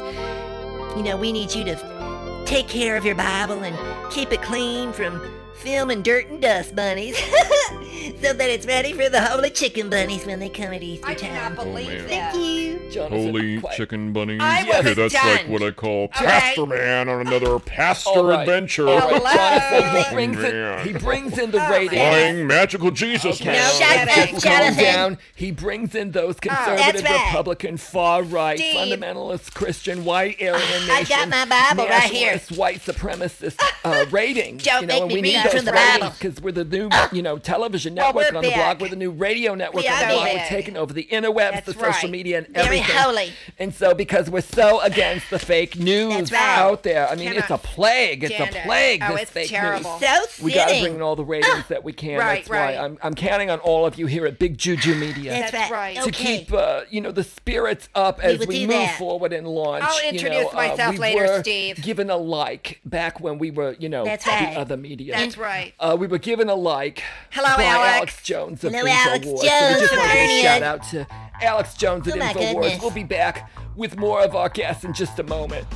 You 0.97 1.05
know, 1.05 1.17
we 1.17 1.31
need 1.31 1.55
you 1.55 1.63
to 1.65 2.43
take 2.47 2.67
care 2.67 2.97
of 2.97 3.05
your 3.05 3.15
Bible 3.15 3.63
and 3.63 3.77
keep 4.11 4.33
it 4.33 4.43
clean 4.43 4.93
from 4.93 5.21
film 5.55 5.91
and 5.91 6.05
dirt 6.05 6.27
and 6.29 6.41
dust 6.43 6.75
bunnies 6.77 7.19
so 8.23 8.33
that 8.33 8.51
it's 8.51 8.67
ready 8.67 8.93
for 8.93 9.09
the 9.09 9.21
holy 9.23 9.51
chicken 9.51 9.89
bunnies 9.91 10.27
when 10.27 10.39
they 10.39 10.49
come 10.49 10.73
at 10.73 10.83
Easter 10.83 11.07
I 11.07 11.15
cannot 11.15 11.53
Oh, 11.53 11.65
time. 11.65 11.73
believe 11.73 11.89
man. 11.89 12.07
that. 12.09 12.33
Thank 12.33 12.45
you. 12.47 12.91
Jonathan, 12.91 13.19
Holy 13.19 13.61
quiet. 13.61 13.77
chicken 13.77 14.13
bunnies. 14.13 14.41
I 14.43 14.65
wasn't 14.65 14.97
that's 14.97 15.15
like 15.15 15.43
done. 15.43 15.51
what 15.51 15.63
I 15.63 15.71
call 15.71 16.05
Okay. 16.05 16.25
Pastor 16.27 16.67
Man 16.67 17.09
on 17.09 17.27
another 17.27 17.59
Pastor 17.65 18.11
All 18.11 18.25
right. 18.25 18.41
adventure. 18.41 18.89
All 18.89 18.99
right, 18.99 19.23
Hello. 19.23 19.33
Jonathan, 19.33 20.03
he 20.05 20.15
brings 20.15 20.37
Man. 20.37 20.79
in, 20.81 20.87
he 20.87 20.93
brings 20.99 21.39
in 21.39 21.51
the 21.51 21.65
Oh, 21.65 21.71
ratings. 21.71 21.93
Flying 21.93 22.47
magical 22.47 22.91
Jesus 22.91 23.41
Okay. 23.41 23.51
man. 23.53 23.57
No, 23.57 23.71
Shut 23.79 24.09
kidding. 24.09 24.37
up, 24.37 24.43
Calm 24.43 24.53
Jonathan. 24.53 24.85
down. 24.85 25.19
He 25.35 25.51
brings 25.51 25.95
in 25.95 26.11
those 26.13 26.39
conservative, 26.41 27.03
that's 27.03 27.03
right. 27.03 27.27
Republican, 27.29 27.77
far 27.79 28.23
right, 28.23 28.59
Steve. 28.59 28.77
fundamentalist, 28.77 29.55
Christian, 29.55 30.05
white, 30.05 30.41
Aryan 30.41 30.61
I 30.91 31.01
nation, 31.01 31.17
got 31.17 31.29
my 31.29 31.45
Bible 31.47 31.89
right 31.89 32.03
here. 32.11 32.33
nationalist, 32.33 32.59
white 32.59 32.81
supremacist 32.81 33.61
uh, 33.85 34.07
ratings. 34.11 34.63
Don't 34.63 34.83
you 34.83 34.87
know, 34.87 34.95
make 34.95 35.03
and 35.03 35.09
me 35.09 35.15
we 35.15 35.23
read 35.23 35.43
need 35.45 35.51
from 35.51 35.65
the 35.65 35.73
ratings 35.73 36.01
Bible. 36.01 36.15
because 36.19 36.41
we're 36.41 36.53
the 36.53 36.65
new, 36.65 36.89
you 37.13 37.23
know, 37.23 37.39
television 37.39 37.94
Well, 37.94 37.94
network 37.95 38.31
we're 38.33 38.37
on 38.39 38.43
the 38.45 38.51
block. 38.51 38.57
back. 38.57 38.81
We're 38.81 38.89
the 38.89 38.97
new 38.97 39.11
radio 39.11 39.55
network 39.55 39.83
We 39.83 39.89
on 39.89 39.99
the 39.99 40.05
are 40.07 40.13
block. 40.13 40.25
back. 40.27 40.35
We're 40.51 40.57
taking 40.57 40.77
over 40.77 40.93
the 40.93 41.05
interwebs, 41.11 41.53
That's 41.53 41.67
the 41.67 41.73
social 41.75 42.11
media, 42.11 42.39
and 42.39 42.49
Very 42.49 42.67
everything. 42.81 42.97
holy. 42.97 43.33
And 43.59 43.75
so, 43.75 43.95
because 43.95 44.29
we're 44.31 44.41
so 44.43 44.81
against 44.81 45.31
the 45.31 45.39
fake 45.39 45.79
news 45.79 46.33
right. 46.33 46.59
out 46.59 46.83
there, 46.83 47.09
I 47.09 47.15
mean, 47.15 47.33
it's 47.33 47.51
a 47.51 47.59
plague. 47.59 48.25
It's 48.25 48.35
a 48.39 48.47
plague. 48.65 49.03
Oh, 49.05 49.13
this 49.13 49.23
it's 49.23 49.31
fake 49.31 49.49
terrible. 49.51 49.99
news. 50.01 50.29
So 50.31 50.45
we 50.45 50.53
got 50.55 50.69
to 50.69 50.81
bring 50.81 50.97
in 50.97 51.03
all 51.03 51.17
the 51.17 51.25
ratings 51.25 51.67
that 51.69 51.85
we 51.85 51.93
can. 52.05 52.19
Right, 52.19 52.37
That's 52.39 52.51
right. 52.51 52.77
why 52.77 52.85
I'm, 52.85 52.99
I'm 53.03 53.15
counting 53.15 53.51
on 53.51 53.59
all 53.61 53.87
of 53.87 53.99
you 53.99 54.07
here 54.07 54.27
at 54.27 54.39
Big 54.39 54.59
Juju 54.59 54.95
Media 54.95 55.31
That's 55.33 55.53
That's 55.53 55.71
right. 55.71 55.97
right. 55.97 56.05
to 56.05 56.09
Okay. 56.11 56.39
keep 56.39 56.53
uh, 56.53 56.83
you 56.91 57.01
know 57.01 57.13
the 57.13 57.25
spirits 57.25 57.89
up 57.95 58.21
as 58.23 58.39
will 58.41 58.47
we 58.49 58.61
move 58.67 58.71
that. 58.71 58.99
forward 58.99 59.33
and 59.33 59.47
launch. 59.47 59.85
I'll 59.87 60.03
you 60.03 60.11
introduce 60.11 60.43
know, 60.45 60.49
uh, 60.51 60.55
myself 60.55 60.93
we 60.95 60.99
later, 60.99 61.23
were 61.27 61.41
Steve. 61.41 61.77
Given 61.83 62.11
a 62.11 62.17
like 62.17 62.81
back 62.85 63.21
when 63.21 63.39
we 63.39 63.51
were, 63.51 63.77
you 63.79 63.89
know, 63.89 64.05
That's 64.05 64.25
the 64.25 64.31
right. 64.31 64.57
other 64.57 64.77
media. 64.77 65.15
That's 65.15 65.37
right. 65.39 65.73
Uh, 65.79 65.97
we 65.99 66.07
were 66.07 66.19
given 66.19 66.49
a 66.49 66.55
like 66.55 67.03
Hello, 67.31 67.57
by 67.57 67.65
Alex. 67.65 67.84
Alex 67.85 68.23
Jones 68.23 68.65
of 68.65 68.73
Hello, 68.73 68.85
InfoWars. 68.85 69.07
Alex 69.07 69.27
So 69.27 69.33
we 69.33 69.81
just 69.81 69.89
from 69.89 69.99
want 69.99 70.11
to 70.11 70.17
give 70.19 70.31
a 70.31 70.43
shout 70.43 70.63
out 70.63 70.83
to 70.91 71.07
Alex 71.43 71.75
Jones 71.75 72.09
at 72.09 72.15
Oh, 72.15 72.19
my 72.19 72.33
InfoWars. 72.33 72.81
We'll 72.81 72.91
be 72.91 73.05
back 73.05 73.51
with 73.77 73.97
more 73.97 74.23
of 74.23 74.35
our 74.35 74.49
guests 74.49 74.85
in 74.85 74.93
just 74.93 75.19
a 75.19 75.23
moment. 75.25 75.67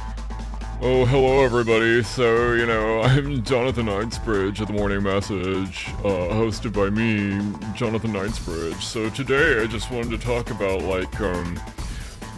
Oh, 0.80 1.04
hello, 1.04 1.44
everybody. 1.44 2.04
So, 2.04 2.52
you 2.52 2.64
know, 2.64 3.00
I'm 3.02 3.42
Jonathan 3.42 3.86
Knightsbridge 3.86 4.60
of 4.60 4.68
the 4.68 4.72
Morning 4.74 5.02
Message, 5.02 5.88
uh, 6.04 6.30
hosted 6.30 6.72
by 6.72 6.88
me, 6.88 7.40
Jonathan 7.74 8.12
Knightsbridge. 8.12 8.84
So, 8.84 9.10
today 9.10 9.60
I 9.60 9.66
just 9.66 9.90
wanted 9.90 10.10
to 10.10 10.24
talk 10.24 10.50
about, 10.50 10.82
like, 10.82 11.20
um, 11.20 11.60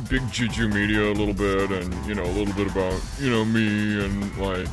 Big 0.08 0.22
Juju 0.32 0.68
Media 0.68 1.02
a 1.02 1.12
little 1.12 1.34
bit 1.34 1.70
and, 1.70 1.92
you 2.06 2.14
know, 2.14 2.24
a 2.24 2.32
little 2.32 2.54
bit 2.54 2.66
about, 2.70 2.98
you 3.18 3.28
know, 3.28 3.44
me 3.44 4.02
and, 4.02 4.38
like, 4.38 4.66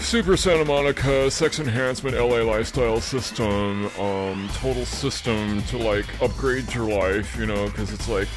Super 0.00 0.36
Santa 0.38 0.64
Monica, 0.64 1.30
sex 1.30 1.60
enhancement, 1.60 2.16
LA 2.16 2.38
lifestyle 2.38 3.00
system, 3.00 3.86
um, 3.98 4.48
total 4.54 4.86
system 4.86 5.62
to, 5.64 5.76
like, 5.76 6.06
upgrade 6.22 6.72
your 6.72 6.88
life, 6.88 7.36
you 7.36 7.44
know, 7.44 7.66
because 7.66 7.92
it's 7.92 8.08
like, 8.08 8.28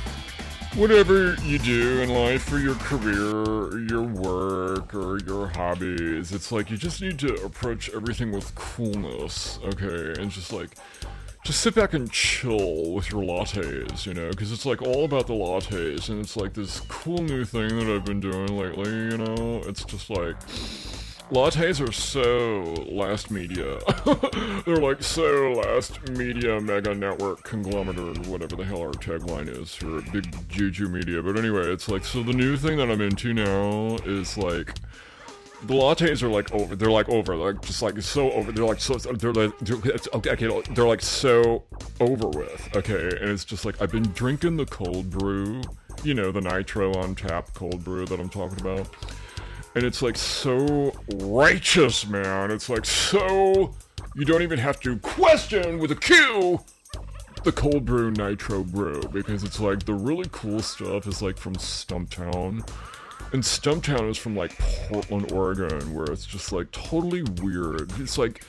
whatever 0.76 1.36
you 1.44 1.60
do 1.60 2.02
in 2.02 2.10
life 2.10 2.44
for 2.44 2.58
your 2.58 2.76
career, 2.76 3.80
your 3.88 4.04
work, 4.04 4.94
or 4.94 5.20
your 5.20 5.48
hobbies, 5.48 6.34
it's 6.34 6.52
like 6.52 6.70
you 6.70 6.78
just 6.78 7.02
need 7.02 7.18
to 7.20 7.34
approach 7.46 7.90
everything 7.94 8.32
with 8.32 8.54
coolness, 8.56 9.60
okay? 9.64 10.20
And 10.22 10.30
just 10.30 10.52
like, 10.52 10.72
just 11.46 11.62
sit 11.62 11.74
back 11.74 11.94
and 11.94 12.12
chill 12.12 12.92
with 12.92 13.12
your 13.12 13.22
lattes, 13.24 14.06
you 14.06 14.14
know? 14.14 14.30
Because 14.30 14.52
it's 14.52 14.66
like 14.66 14.82
all 14.82 15.06
about 15.06 15.28
the 15.28 15.34
lattes, 15.34 16.10
and 16.10 16.20
it's 16.20 16.36
like 16.36 16.54
this 16.54 16.82
cool 16.90 17.20
new 17.20 17.46
thing 17.46 17.70
that 17.80 17.88
I've 17.88 18.06
been 18.06 18.20
doing 18.20 18.58
lately, 18.58 18.92
you 18.92 19.18
know? 19.18 19.62
It's 19.66 19.86
just 19.86 20.10
like. 20.10 20.36
Lattes 21.32 21.80
are 21.80 21.94
so 21.94 22.74
last 22.90 23.32
media. 23.32 23.80
They're 24.66 24.76
like 24.76 25.02
so 25.02 25.54
last 25.54 26.10
media 26.10 26.60
mega 26.60 26.94
network 26.94 27.44
conglomerate 27.44 27.98
or 27.98 28.30
whatever 28.30 28.58
the 28.58 28.66
hell 28.66 28.82
our 28.82 28.92
tagline 28.92 29.48
is 29.48 29.74
for 29.74 30.02
big 30.12 30.28
juju 30.50 30.90
media. 30.90 31.24
But 31.24 31.40
anyway, 31.40 31.72
it's 31.72 31.88
like 31.88 32.04
so 32.04 32.22
the 32.22 32.34
new 32.34 32.58
thing 32.58 32.76
that 32.80 32.92
I'm 32.92 33.00
into 33.00 33.34
now 33.34 33.96
is 34.04 34.38
like 34.38 34.76
the 35.64 35.74
lattes 35.74 36.22
are 36.22 36.28
like 36.28 36.52
over. 36.52 36.76
They're 36.76 36.92
like 36.92 37.08
over. 37.08 37.38
Like 37.38 37.62
just 37.62 37.82
like 37.82 38.02
so 38.02 38.30
over. 38.34 38.52
They're 38.52 38.66
like 38.66 38.82
so. 38.82 38.96
They're 38.96 39.32
like 39.32 39.58
they're, 39.60 39.78
okay. 40.16 40.32
okay, 40.32 40.62
They're 40.74 40.86
like 40.86 41.02
so 41.02 41.64
over 42.02 42.28
with. 42.28 42.76
Okay, 42.76 43.08
and 43.22 43.30
it's 43.30 43.46
just 43.46 43.64
like 43.64 43.82
I've 43.82 43.92
been 43.92 44.12
drinking 44.12 44.58
the 44.58 44.66
cold 44.66 45.10
brew. 45.10 45.62
You 46.04 46.14
know 46.14 46.34
the 46.34 46.42
nitro 46.42 46.94
on 46.96 47.16
tap 47.16 47.54
cold 47.54 47.86
brew 47.86 48.06
that 48.08 48.20
I'm 48.20 48.28
talking 48.28 48.60
about 48.60 48.90
and 49.76 49.84
it's 49.84 50.02
like 50.02 50.18
so 50.18 50.94
righteous, 51.16 52.08
man. 52.08 52.52
It's 52.52 52.70
like 52.70 52.86
so 52.86 53.74
you 54.16 54.26
don't 54.26 54.42
even 54.42 54.60
have 54.60 54.80
to 54.82 54.98
question 55.00 55.80
with 55.80 55.92
a 55.92 55.96
Q 55.96 56.60
the 57.44 57.52
cold 57.52 57.86
brew 57.86 58.12
nitro 58.12 58.64
brew 58.64 59.02
because 59.12 59.44
it's 59.44 59.60
like 59.60 59.84
the 59.86 59.94
really 59.94 60.28
cool 60.32 60.60
stuff 60.60 61.08
is 61.08 61.22
like 61.22 61.38
from 61.38 61.56
Stumptown. 61.56 62.68
And 63.34 63.42
Stumptown 63.42 64.10
is 64.10 64.18
from 64.18 64.36
like 64.36 64.58
Portland, 64.60 65.32
Oregon, 65.32 65.94
where 65.94 66.06
it's 66.06 66.26
just 66.26 66.52
like 66.52 66.70
totally 66.72 67.24
weird. 67.42 67.92
It's 68.00 68.18
like 68.18 68.44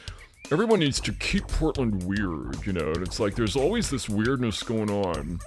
everyone 0.50 0.80
needs 0.80 1.00
to 1.00 1.12
keep 1.12 1.46
Portland 1.48 2.02
weird, 2.02 2.66
you 2.66 2.72
know, 2.72 2.90
and 2.92 2.98
it's 2.98 3.18
like 3.18 3.34
there's 3.34 3.56
always 3.56 3.88
this 3.88 4.08
weirdness 4.08 4.62
going 4.62 4.90
on 4.90 5.40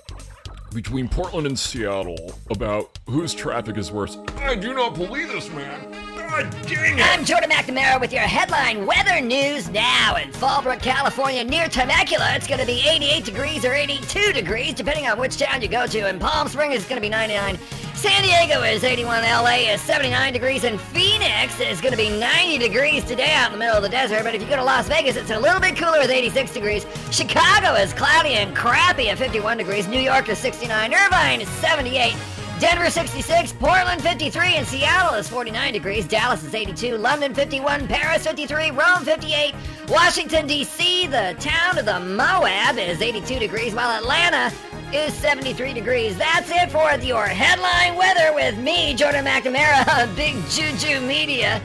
between 0.75 1.07
Portland 1.07 1.47
and 1.47 1.57
Seattle 1.57 2.35
about 2.51 2.99
whose 3.07 3.33
traffic 3.33 3.77
is 3.77 3.91
worse. 3.91 4.17
I 4.37 4.55
do 4.55 4.73
not 4.73 4.93
believe 4.93 5.29
this, 5.29 5.49
man. 5.51 5.91
God 6.17 6.51
dang 6.67 6.99
it! 6.99 7.05
I'm 7.05 7.23
Jordan 7.23 7.49
McNamara 7.49 7.99
with 7.99 8.11
your 8.11 8.23
headline 8.23 8.85
weather 8.85 9.21
news 9.21 9.69
now. 9.69 10.17
In 10.17 10.31
Fallbrook, 10.31 10.81
California, 10.81 11.43
near 11.45 11.69
Temecula, 11.69 12.35
it's 12.35 12.45
going 12.45 12.59
to 12.59 12.65
be 12.65 12.83
88 12.87 13.23
degrees 13.23 13.63
or 13.63 13.73
82 13.73 14.33
degrees, 14.33 14.73
depending 14.73 15.07
on 15.07 15.17
which 15.17 15.37
town 15.37 15.61
you 15.61 15.69
go 15.69 15.87
to. 15.87 16.09
In 16.09 16.19
Palm 16.19 16.49
Springs, 16.49 16.75
it's 16.75 16.87
going 16.87 16.97
to 16.97 17.01
be 17.01 17.09
99. 17.09 17.57
San 18.05 18.21
Diego 18.21 18.61
is 18.61 18.83
81. 18.83 19.23
LA 19.23 19.71
is 19.73 19.81
79 19.81 20.31
degrees. 20.31 20.63
And 20.63 20.79
Phoenix 20.79 21.59
is 21.59 21.81
going 21.81 21.91
to 21.91 21.97
be 21.97 22.11
90 22.11 22.59
degrees 22.59 23.03
today 23.03 23.33
out 23.33 23.47
in 23.47 23.53
the 23.53 23.57
middle 23.57 23.77
of 23.77 23.81
the 23.81 23.89
desert. 23.89 24.23
But 24.23 24.35
if 24.35 24.43
you 24.43 24.47
go 24.47 24.57
to 24.57 24.63
Las 24.63 24.87
Vegas, 24.87 25.15
it's 25.15 25.31
a 25.31 25.39
little 25.39 25.59
bit 25.59 25.75
cooler 25.75 25.97
with 25.97 26.11
86 26.11 26.53
degrees. 26.53 26.85
Chicago 27.09 27.73
is 27.73 27.93
cloudy 27.93 28.35
and 28.35 28.55
crappy 28.55 29.09
at 29.09 29.17
51 29.17 29.57
degrees. 29.57 29.87
New 29.87 29.99
York 29.99 30.29
is 30.29 30.37
69. 30.37 30.93
Irvine 30.93 31.41
is 31.41 31.49
78. 31.49 32.15
Denver 32.59 32.89
66, 32.89 33.51
Portland 33.53 34.01
53, 34.01 34.55
and 34.55 34.65
Seattle 34.65 35.15
is 35.15 35.27
49 35.27 35.73
degrees. 35.73 36.07
Dallas 36.07 36.41
is 36.41 36.55
82, 36.55 36.97
London 36.97 37.33
51, 37.33 37.85
Paris 37.87 38.25
53, 38.25 38.71
Rome 38.71 39.03
58, 39.03 39.53
Washington 39.89 40.47
D.C., 40.47 41.07
the 41.07 41.35
town 41.37 41.77
of 41.77 41.85
the 41.85 41.99
Moab, 41.99 42.77
is 42.77 43.01
82 43.01 43.39
degrees, 43.39 43.73
while 43.73 43.89
Atlanta 43.89 44.55
is 44.93 45.13
73 45.15 45.73
degrees. 45.73 46.17
That's 46.17 46.49
it 46.49 46.71
for 46.71 46.89
your 47.05 47.25
headline 47.25 47.97
weather 47.97 48.33
with 48.33 48.57
me, 48.57 48.93
Jordan 48.93 49.25
McNamara 49.25 50.03
of 50.03 50.15
Big 50.15 50.35
Juju 50.49 51.01
Media. 51.01 51.61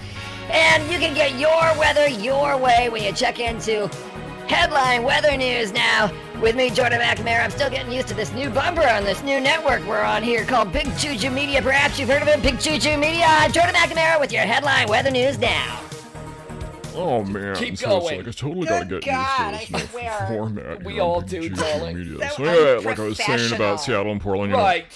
And 0.51 0.83
you 0.91 0.99
can 0.99 1.15
get 1.15 1.39
your 1.39 1.79
weather 1.79 2.09
your 2.09 2.57
way 2.57 2.89
when 2.89 3.05
you 3.05 3.13
check 3.13 3.39
into 3.39 3.89
Headline 4.51 5.05
weather 5.05 5.37
news 5.37 5.73
now. 5.73 6.11
With 6.41 6.57
me, 6.57 6.71
Jordan 6.71 7.01
McNamara. 7.01 7.45
I'm 7.45 7.51
still 7.51 7.69
getting 7.69 7.93
used 7.93 8.09
to 8.09 8.15
this 8.15 8.33
new 8.33 8.49
bumper 8.49 8.87
on 8.89 9.05
this 9.05 9.23
new 9.23 9.41
network 9.41 9.85
we're 9.87 10.01
on 10.03 10.23
here 10.23 10.45
called 10.45 10.73
Big 10.73 10.87
Juju 10.97 11.31
Media. 11.31 11.61
Perhaps 11.61 11.99
you've 11.99 12.09
heard 12.09 12.23
of 12.23 12.29
it, 12.29 12.43
Big 12.43 12.59
Juju 12.59 12.97
Media. 12.97 13.27
I'm 13.29 13.53
Jordan 13.53 13.75
McNamara 13.75 14.19
with 14.19 14.33
your 14.33 14.43
headline 14.43 14.89
weather 14.89 15.11
news 15.11 15.39
now. 15.39 15.81
Oh 16.95 17.23
man, 17.25 17.55
Keep 17.57 17.77
so 17.79 18.01
going. 18.01 18.21
it's 18.21 18.27
like 18.27 18.29
I 18.29 18.49
totally 18.49 18.67
gotta 18.67 18.85
get 18.87 19.05
God, 19.05 19.53
used 19.53 19.67
to 19.67 19.73
I 19.73 19.79
this 19.81 19.93
new 19.95 20.37
format. 20.37 20.83
We 20.83 20.95
here 20.95 21.03
all 21.03 21.21
Big 21.21 21.43
do, 21.43 21.49
darling. 21.51 21.97
Media. 21.99 22.31
So 22.31 22.45
So 22.45 22.45
yeah, 22.45 22.79
like 22.89 22.99
I 22.99 23.03
was 23.05 23.19
saying 23.19 23.53
about 23.55 23.81
Seattle 23.81 24.11
and 24.13 24.21
Portland, 24.21 24.51
you 24.51 24.57
know, 24.57 24.63
Right. 24.63 24.87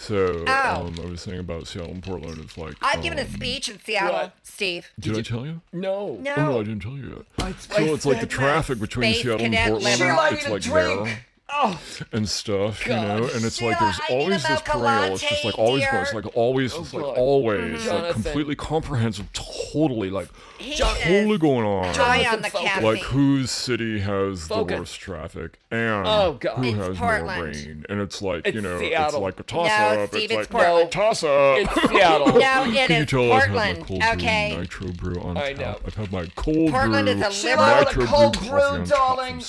So 0.00 0.44
Oh. 0.48 0.86
um, 0.86 0.96
I 1.02 1.10
was 1.10 1.20
saying 1.20 1.40
about 1.40 1.66
Seattle 1.66 1.92
and 1.92 2.02
Portland. 2.02 2.38
It's 2.42 2.56
like 2.56 2.74
I've 2.80 3.02
given 3.02 3.18
a 3.18 3.22
um, 3.22 3.28
speech 3.28 3.68
in 3.68 3.78
Seattle, 3.80 4.14
What? 4.14 4.32
Steve. 4.42 4.90
Did, 4.98 5.18
I 5.18 5.20
tell 5.20 5.44
you? 5.44 5.60
No. 5.74 6.16
No. 6.22 6.34
Oh 6.38 6.44
no, 6.46 6.60
I 6.60 6.62
didn't 6.62 6.80
tell 6.80 6.96
you 6.96 7.08
yet. 7.38 7.46
I- 7.46 7.52
so 7.52 7.74
I 7.76 7.94
it's 7.94 8.06
like 8.06 8.20
the 8.20 8.26
traffic 8.26 8.80
between 8.80 9.12
Seattle 9.14 9.44
and 9.44 9.54
Portland. 9.54 9.84
liberal. 10.00 10.28
She 10.30 10.34
It's 10.36 10.48
like 10.48 10.62
drink. 10.62 11.04
there 11.04 11.26
Oh, 11.52 11.80
and 12.12 12.28
stuff, 12.28 12.86
you 12.86 12.92
know, 12.92 13.28
and 13.34 13.44
it's 13.44 13.60
like 13.60 13.76
there's 13.80 13.98
I 14.08 14.12
always 14.12 14.42
this 14.42 14.48
mocha 14.50 14.70
perennial. 14.70 15.12
It's 15.14 15.28
just 15.28 15.44
like 15.44 15.58
always 15.58 15.82
dear. 15.82 15.92
goes, 15.92 16.14
like 16.14 16.36
always, 16.36 16.72
Oh, 16.74 16.80
it's 16.82 16.94
like 16.94 17.02
God. 17.04 17.16
always, 17.18 17.84
Jonathan. 17.84 18.02
like 18.04 18.12
completely 18.14 18.54
comprehensive, 18.54 19.32
totally, 19.32 20.10
like 20.10 20.28
He 20.60 20.76
totally 20.76 21.32
is 21.32 21.38
going 21.38 21.64
on. 21.66 21.94
high 21.94 22.26
on 22.32 22.42
the 22.42 22.50
caffeine. 22.50 22.84
like 22.84 23.00
whose 23.00 23.50
city 23.50 24.00
has 24.00 24.46
Focus. 24.46 24.74
the 24.74 24.80
worst 24.80 25.00
traffic 25.00 25.58
and 25.70 26.06
Oh, 26.06 26.36
God. 26.38 26.56
who 26.58 26.64
It's 26.64 26.76
has 26.76 26.98
Portland. 26.98 27.26
more 27.38 27.44
rain 27.46 27.86
and 27.88 28.00
it's 28.00 28.20
like 28.20 28.46
It's 28.46 28.54
you 28.54 28.60
know 28.60 28.78
it's 28.80 29.14
like 29.14 29.40
a 29.40 29.42
toss 29.42 29.68
No, 29.68 30.02
up 30.02 30.08
Steve, 30.10 30.22
it's 30.24 30.32
it's 30.32 30.36
like 30.36 30.50
Portland. 30.50 30.92
toss 30.92 31.22
up 31.24 31.58
it's 31.58 31.88
Seattle. 31.88 32.26
No, 32.38 32.64
it 32.64 32.86
Can 32.88 32.90
you 32.90 32.96
is 33.02 33.06
tell 33.06 33.32
I've 33.32 33.42
had 33.44 33.54
my 33.54 33.72
Portland. 33.74 33.86
cold 33.86 34.02
Okay. 34.14 34.50
brew 34.52 34.60
nitro 34.60 34.92
brew 34.92 35.20
on 35.22 35.36
I 35.36 35.52
tap. 35.54 35.58
know. 35.58 35.80
I've 35.86 35.94
had 35.94 36.12
my 36.12 36.26
cold 36.36 36.70
Portland 36.70 37.06
brew 37.06 37.14
is 37.14 37.20
a 37.26 37.30
Sheila, 37.32 37.56
liberal. 37.56 37.84
nitro 37.84 38.06
cold 38.06 38.38
brew, 38.38 38.48
brew, 38.50 38.60
on 38.60 38.84
tap 38.84 38.88
darling. 38.98 39.42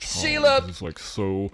Sheila. 0.00 0.64
It's 0.68 0.82
like 0.82 0.98
so 0.98 1.50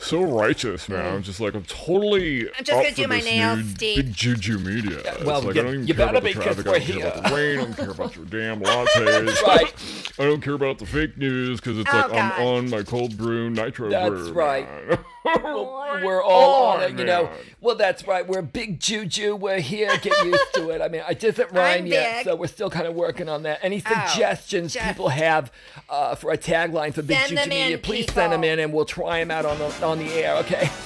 so 0.00 0.22
righteous, 0.22 0.88
man. 0.88 1.14
I'm 1.14 1.22
just 1.22 1.40
like 1.40 1.54
I'm 1.54 1.64
totally. 1.64 2.48
I'm 2.48 2.64
just 2.64 2.70
up 2.70 2.76
gonna 2.82 2.90
for 2.90 2.96
do 3.02 3.06
my 3.08 3.20
nails, 3.20 3.60
Steve. 3.70 3.96
Big 3.96 4.12
juju 4.14 4.58
media. 4.58 4.98
It's 4.98 5.24
well, 5.24 5.42
like, 5.42 5.54
you- 5.54 5.60
I 5.60 5.64
don't 5.64 5.74
even 5.74 5.86
you 5.86 5.94
care 5.94 6.06
better 6.06 6.18
about 6.18 6.34
the 6.34 6.40
traffic. 6.40 6.66
I 6.66 6.70
we're 6.70 6.78
don't 6.78 6.86
care 6.86 6.98
about 7.06 7.14
here. 7.14 7.22
the 7.30 7.36
rain. 7.36 7.58
I 7.58 7.62
don't 7.64 7.76
care 7.76 7.90
about 7.90 8.16
your 8.16 8.24
damn 8.26 8.60
lattes. 8.60 9.42
Right. 9.46 9.74
I 10.18 10.24
don't 10.24 10.40
care 10.42 10.54
about 10.54 10.78
the 10.78 10.86
fake 10.86 11.16
news 11.16 11.60
because 11.60 11.78
it's 11.78 11.90
Oh, 11.92 11.96
like 11.96 12.10
God. 12.10 12.32
I'm 12.36 12.46
on 12.46 12.70
my 12.70 12.82
cold 12.82 13.16
brew 13.16 13.48
nitro 13.50 13.88
That's 13.90 14.08
brew. 14.10 14.32
right. 14.32 14.66
We're 15.24 16.22
all 16.22 16.64
Oh, 16.64 16.64
on 16.70 16.82
it, 16.82 16.98
you 16.98 17.04
know. 17.04 17.30
Well, 17.60 17.76
that's 17.76 18.06
right. 18.06 18.26
We're 18.26 18.40
big 18.42 18.80
juju. 18.80 19.36
We're 19.36 19.60
here. 19.60 19.90
Get 19.98 20.16
used 20.24 20.54
to 20.54 20.70
it. 20.70 20.80
I 20.80 20.88
mean, 20.88 21.02
I 21.06 21.12
doesn't 21.14 21.52
rhyme 21.52 21.86
yet, 21.86 22.24
so 22.24 22.34
we're 22.36 22.46
still 22.46 22.70
kind 22.70 22.86
of 22.86 22.94
working 22.94 23.28
on 23.28 23.42
that. 23.42 23.58
Any 23.62 23.82
Oh, 23.86 24.06
suggestions 24.08 24.72
just- 24.74 24.86
people 24.86 25.08
have 25.10 25.52
uh, 25.88 26.14
for 26.14 26.32
a 26.32 26.38
tagline 26.38 26.94
for 26.94 27.02
Big 27.02 27.16
Send 27.18 27.28
Juju 27.30 27.42
them 27.42 27.52
in, 27.52 27.62
Media, 27.64 27.78
please 27.78 28.12
send 28.12 28.32
them 28.32 28.44
in, 28.44 28.58
and 28.60 28.72
we'll 28.72 28.84
try 28.86 29.18
them 29.20 29.30
out 29.30 29.44
on 29.44 29.58
the 29.58 29.84
on 29.86 29.98
the 29.98 30.10
air. 30.14 30.36
Okay. 30.38 30.70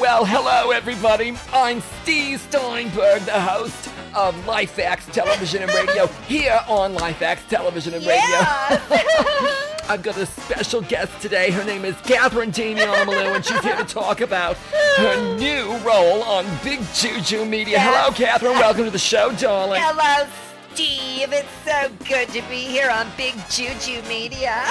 Well, 0.00 0.24
hello 0.24 0.72
everybody. 0.72 1.36
I'm 1.52 1.80
Steve 2.02 2.40
Steinberg, 2.40 3.22
the 3.22 3.40
host 3.40 3.86
of 4.12 4.34
LifeX 4.44 5.10
Television 5.12 5.62
and 5.62 5.72
Radio 5.72 6.08
here 6.26 6.58
on 6.66 6.96
LifeX 6.96 7.46
Television 7.48 7.94
and 7.94 8.04
Radio. 8.04 9.54
I've 9.86 10.02
got 10.02 10.16
a 10.16 10.24
special 10.24 10.80
guest 10.80 11.20
today. 11.20 11.50
Her 11.50 11.62
name 11.64 11.84
is 11.84 11.94
Catherine 12.02 12.50
Damian 12.50 12.88
Malou, 12.88 13.36
and 13.36 13.44
she's 13.44 13.60
here 13.60 13.76
to 13.76 13.84
talk 13.84 14.22
about 14.22 14.56
her 14.96 15.36
new 15.36 15.76
role 15.78 16.22
on 16.22 16.46
Big 16.62 16.80
Juju 16.94 17.44
Media. 17.44 17.78
Hello, 17.78 18.10
Catherine. 18.12 18.54
Welcome 18.54 18.84
to 18.84 18.90
the 18.90 18.98
show, 18.98 19.32
darling. 19.32 19.82
Hello, 19.84 20.26
Steve. 20.72 21.32
It's 21.34 21.48
so 21.66 21.90
good 22.08 22.28
to 22.30 22.40
be 22.48 22.60
here 22.60 22.88
on 22.88 23.06
Big 23.18 23.34
Juju 23.50 24.00
Media. 24.08 24.62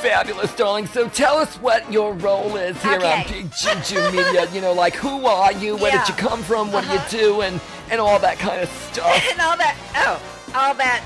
Fabulous, 0.00 0.54
darling. 0.56 0.86
So 0.86 1.08
tell 1.10 1.36
us 1.36 1.56
what 1.56 1.90
your 1.92 2.14
role 2.14 2.56
is 2.56 2.80
here 2.82 2.94
Okay. 2.96 3.12
on 3.12 3.28
Big 3.30 3.52
Juju 3.54 4.00
Media. 4.12 4.48
You 4.50 4.62
know, 4.62 4.72
like 4.72 4.94
who 4.94 5.26
are 5.26 5.52
you? 5.52 5.76
Where 5.76 5.92
did 5.92 6.08
you 6.08 6.14
come 6.14 6.42
from? 6.42 6.72
What 6.72 6.84
Uh-huh. 6.84 7.08
do 7.10 7.16
you 7.18 7.22
do? 7.22 7.40
And 7.42 7.60
and 7.90 8.00
all 8.00 8.18
that 8.18 8.38
kind 8.38 8.62
of 8.62 8.70
stuff. 8.90 9.22
and 9.30 9.40
all 9.42 9.58
that, 9.58 9.76
oh, 9.96 10.20
all 10.58 10.72
that 10.74 11.02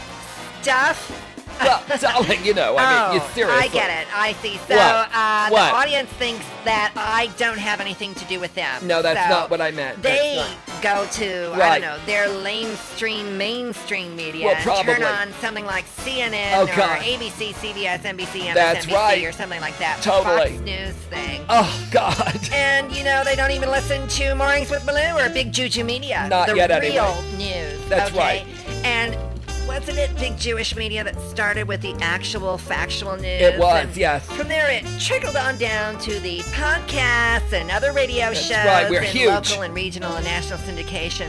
stuff. 0.62 1.24
Well, 1.60 1.82
darling, 2.00 2.44
you 2.44 2.54
know, 2.54 2.76
I 2.78 3.12
mean, 3.12 3.20
oh, 3.22 3.30
seriously. 3.34 3.62
I 3.64 3.68
get 3.68 3.90
it. 3.90 4.06
I 4.16 4.32
see. 4.34 4.56
So 4.68 4.76
What? 4.76 5.10
Uh, 5.14 5.48
What? 5.50 5.70
the 5.70 5.76
audience 5.76 6.10
thinks 6.10 6.44
that 6.64 6.92
I 6.96 7.28
don't 7.38 7.58
have 7.58 7.80
anything 7.80 8.14
to 8.16 8.24
do 8.26 8.40
with 8.40 8.54
them. 8.54 8.86
No, 8.86 9.02
that's 9.02 9.20
So 9.22 9.28
not 9.28 9.50
what 9.50 9.60
I 9.60 9.70
meant. 9.70 10.02
They 10.02 10.44
go 10.82 11.06
to 11.12 11.52
I 11.54 11.78
don't 11.78 11.80
know 11.80 11.98
their 12.06 12.28
lamestream 12.28 13.36
mainstream 13.36 14.14
media 14.16 14.46
Well, 14.46 14.54
and 14.54 14.64
probably. 14.64 14.94
turn 14.94 15.02
on 15.02 15.32
something 15.40 15.64
like 15.64 15.84
CNN 15.86 16.52
Oh, 16.54 16.62
or 16.64 16.76
God. 16.76 17.00
ABC, 17.00 17.52
CBS, 17.54 18.02
NBC, 18.02 18.42
MSNBC, 18.48 18.54
That's 18.54 18.86
right. 18.88 19.24
or 19.24 19.32
something 19.32 19.60
like 19.60 19.76
that. 19.78 20.00
Totally. 20.02 20.50
Fox 20.56 20.60
News 20.64 20.94
thing. 21.10 21.44
Oh 21.48 21.88
God. 21.90 22.38
And 22.52 22.92
you 22.94 23.04
know 23.04 23.22
they 23.24 23.36
don't 23.36 23.50
even 23.52 23.70
listen 23.70 24.06
to 24.08 24.34
Mornings 24.34 24.70
with 24.70 24.84
Baloo 24.86 25.16
or 25.18 25.28
Big 25.30 25.52
Juju 25.52 25.84
Media. 25.84 26.26
Not 26.28 26.48
the 26.48 26.56
yet, 26.56 26.70
real 26.82 27.02
anyway. 27.04 27.36
news. 27.36 27.88
That's 27.88 28.10
okay? 28.10 28.18
right. 28.18 28.84
And 28.84 29.16
wasn't 29.68 29.98
it 29.98 30.16
Big 30.16 30.36
Jewish 30.38 30.74
Media 30.74 31.04
that 31.04 31.20
started 31.20 31.68
with 31.68 31.82
the 31.82 31.94
actual 32.00 32.58
factual 32.58 33.14
news? 33.16 33.24
It 33.42 33.58
was, 33.58 33.84
And 33.84 33.96
yes. 33.96 34.24
From 34.26 34.48
there, 34.48 34.68
it 34.70 34.82
trickled 34.98 35.36
on 35.36 35.58
down 35.58 35.98
to 36.00 36.18
the 36.20 36.38
podcasts 36.38 37.52
and 37.52 37.70
other 37.70 37.92
radio 37.92 38.26
That's 38.26 38.40
shows 38.40 38.64
right, 38.66 38.90
we're 38.90 39.00
and 39.00 39.06
huge. 39.08 39.28
local 39.30 39.62
and 39.62 39.74
regional 39.74 40.12
and 40.16 40.24
national 40.24 40.58
syndication. 40.60 41.28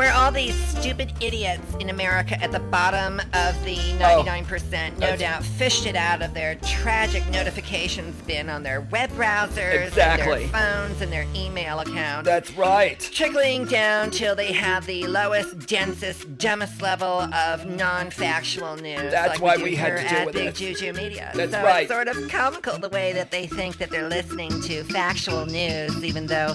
Where 0.00 0.14
all 0.14 0.32
these 0.32 0.54
stupid 0.54 1.12
idiots 1.20 1.74
in 1.78 1.90
America 1.90 2.42
at 2.42 2.52
the 2.52 2.58
bottom 2.58 3.20
of 3.34 3.64
the 3.66 3.76
99%, 3.98 4.96
no 4.98 5.08
Oh, 5.08 5.10
that's- 5.10 5.18
doubt, 5.20 5.44
fished 5.44 5.84
it 5.84 5.94
out 5.94 6.22
of 6.22 6.32
their 6.32 6.54
tragic 6.54 7.28
notifications 7.28 8.14
bin 8.22 8.48
on 8.48 8.62
their 8.62 8.80
web 8.80 9.10
browsers, 9.10 9.88
Exactly. 9.88 10.44
and 10.44 10.54
their 10.54 10.60
phones, 10.62 11.02
and 11.02 11.12
their 11.12 11.26
email 11.34 11.80
accounts 11.80 12.24
That's 12.24 12.50
right. 12.52 12.98
trickling 13.12 13.66
down 13.66 14.10
till 14.10 14.34
they 14.34 14.52
have 14.52 14.86
the 14.86 15.06
lowest, 15.06 15.66
densest, 15.66 16.38
dumbest 16.38 16.80
level 16.80 17.20
of 17.34 17.66
non-factual 17.66 18.76
news. 18.76 19.10
That's 19.12 19.34
like 19.34 19.42
why 19.42 19.56
do 19.58 19.64
we 19.64 19.76
had 19.76 19.98
to 19.98 20.08
deal 20.08 20.24
with 20.24 20.34
Big 20.34 20.54
this. 20.54 20.58
Juju 20.58 20.94
Media. 20.94 21.30
That's 21.34 21.52
so 21.52 21.62
right. 21.62 21.82
It's 21.82 21.92
sort 21.92 22.08
of 22.08 22.26
comical 22.30 22.78
the 22.78 22.88
way 22.88 23.12
that 23.12 23.30
they 23.30 23.46
think 23.46 23.76
that 23.76 23.90
they're 23.90 24.08
listening 24.08 24.62
to 24.62 24.82
factual 24.84 25.44
news, 25.44 26.02
even 26.02 26.26
though 26.26 26.54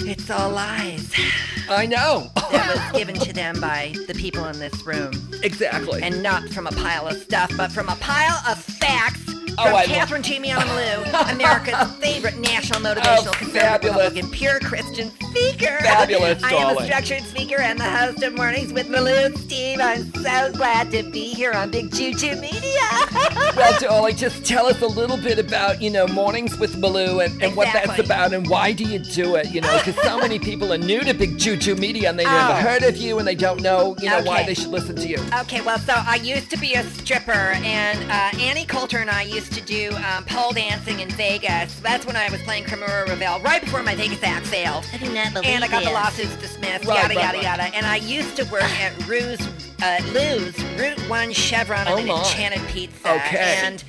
it's 0.00 0.30
all 0.30 0.50
lies 0.50 1.12
I 1.68 1.86
know. 1.86 2.30
that 2.50 2.90
was 2.92 2.98
given 2.98 3.14
to 3.16 3.32
them 3.32 3.60
by 3.60 3.94
the 4.06 4.14
people 4.14 4.44
in 4.46 4.58
this 4.58 4.84
room, 4.84 5.12
exactly. 5.42 6.02
and 6.02 6.22
not 6.22 6.44
from 6.50 6.66
a 6.66 6.72
pile 6.72 7.06
of 7.08 7.16
stuff, 7.16 7.50
but 7.56 7.72
from 7.72 7.88
a 7.88 7.96
pile 7.96 8.42
of 8.50 8.58
facts. 8.62 9.20
Oh, 9.58 9.64
from 9.64 9.66
I 9.66 9.70
love- 9.70 9.84
Catherine 9.86 10.22
Tamiana 10.22 10.60
Malou, 10.62 11.32
America's 11.34 11.94
favorite 11.96 12.38
national 12.38 12.86
oh, 12.86 12.94
motivational 12.94 13.28
Oh, 13.28 13.32
conservative. 13.32 13.94
Republican, 13.94 14.30
pure 14.30 14.58
Christian 14.60 15.10
speaker. 15.10 15.78
Fabulous, 15.80 16.42
I 16.42 16.54
am 16.54 16.76
a 16.76 16.84
structured 16.84 17.22
speaker 17.22 17.60
and 17.60 17.78
the 17.78 17.84
host 17.84 18.22
of 18.22 18.34
Mornings 18.34 18.72
with 18.72 18.88
Malou. 18.88 19.36
Steve, 19.38 19.78
I'm 19.80 20.10
so 20.14 20.52
glad 20.52 20.90
to 20.92 21.02
be 21.10 21.34
here 21.34 21.52
on 21.52 21.70
Big 21.70 21.92
Juju 21.92 22.36
Media. 22.36 22.80
well, 23.56 23.78
darling, 23.78 24.16
just 24.16 24.44
tell 24.46 24.66
us 24.66 24.80
a 24.80 24.86
little 24.86 25.18
bit 25.18 25.38
about, 25.38 25.82
you 25.82 25.90
know, 25.90 26.06
Mornings 26.08 26.58
with 26.58 26.80
Baloo 26.80 27.20
and, 27.20 27.42
and 27.42 27.54
what 27.54 27.68
that's 27.74 27.98
about 27.98 28.32
and 28.32 28.48
why 28.48 28.72
do 28.72 28.84
you 28.84 28.98
do 29.00 29.34
it, 29.36 29.50
you 29.50 29.60
know, 29.60 29.71
because 29.78 29.96
so 30.02 30.18
many 30.18 30.38
people 30.38 30.72
are 30.72 30.78
new 30.78 31.00
to 31.00 31.12
Big 31.14 31.38
Juju 31.38 31.74
Media 31.76 32.10
and 32.10 32.18
they 32.18 32.24
never 32.24 32.52
Oh. 32.52 32.56
heard 32.56 32.82
of 32.82 32.96
you 32.96 33.18
and 33.18 33.26
they 33.26 33.34
don't 33.34 33.60
know, 33.62 33.96
you 34.00 34.08
know, 34.10 34.22
why 34.22 34.42
they 34.44 34.54
should 34.54 34.68
listen 34.68 34.96
to 34.96 35.06
you. 35.08 35.18
Okay, 35.40 35.60
well, 35.62 35.78
so 35.78 35.94
I 35.96 36.16
used 36.16 36.50
to 36.50 36.58
be 36.58 36.74
a 36.74 36.82
stripper, 36.84 37.30
and 37.32 37.98
uh, 38.10 38.38
Annie 38.40 38.64
Coulter 38.66 38.98
and 38.98 39.10
I 39.10 39.22
used 39.22 39.52
to 39.54 39.60
do 39.62 39.90
um, 40.14 40.24
pole 40.24 40.52
dancing 40.52 41.00
in 41.00 41.08
Vegas. 41.10 41.74
That's 41.80 42.06
when 42.06 42.16
I 42.16 42.28
was 42.30 42.40
playing 42.42 42.64
Cremora 42.64 43.06
Revel, 43.08 43.40
right 43.40 43.60
before 43.62 43.82
my 43.82 43.94
Vegas 43.94 44.22
act 44.22 44.46
failed. 44.46 44.84
I 44.92 44.98
do 44.98 45.12
not 45.12 45.32
believe 45.32 45.48
And 45.48 45.64
I 45.64 45.68
got 45.68 45.84
the 45.84 45.90
lawsuits 45.90 46.34
dismissed, 46.36 46.84
Right, 46.84 47.02
yada, 47.02 47.14
right, 47.14 47.24
yada, 47.24 47.36
right. 47.38 47.44
yada. 47.44 47.76
And 47.76 47.86
I 47.86 47.96
used 47.96 48.36
to 48.36 48.44
work 48.46 48.62
at 48.80 48.92
Rue's, 49.08 49.40
uh, 49.82 50.00
Lou's 50.12 50.56
Route 50.78 51.00
1 51.08 51.32
Chevron 51.32 51.86
Oh, 51.88 51.96
and 51.96 52.06
my. 52.08 52.18
Enchanted 52.18 52.62
Pizza. 52.68 53.14
Okay. 53.14 53.60
And 53.64 53.82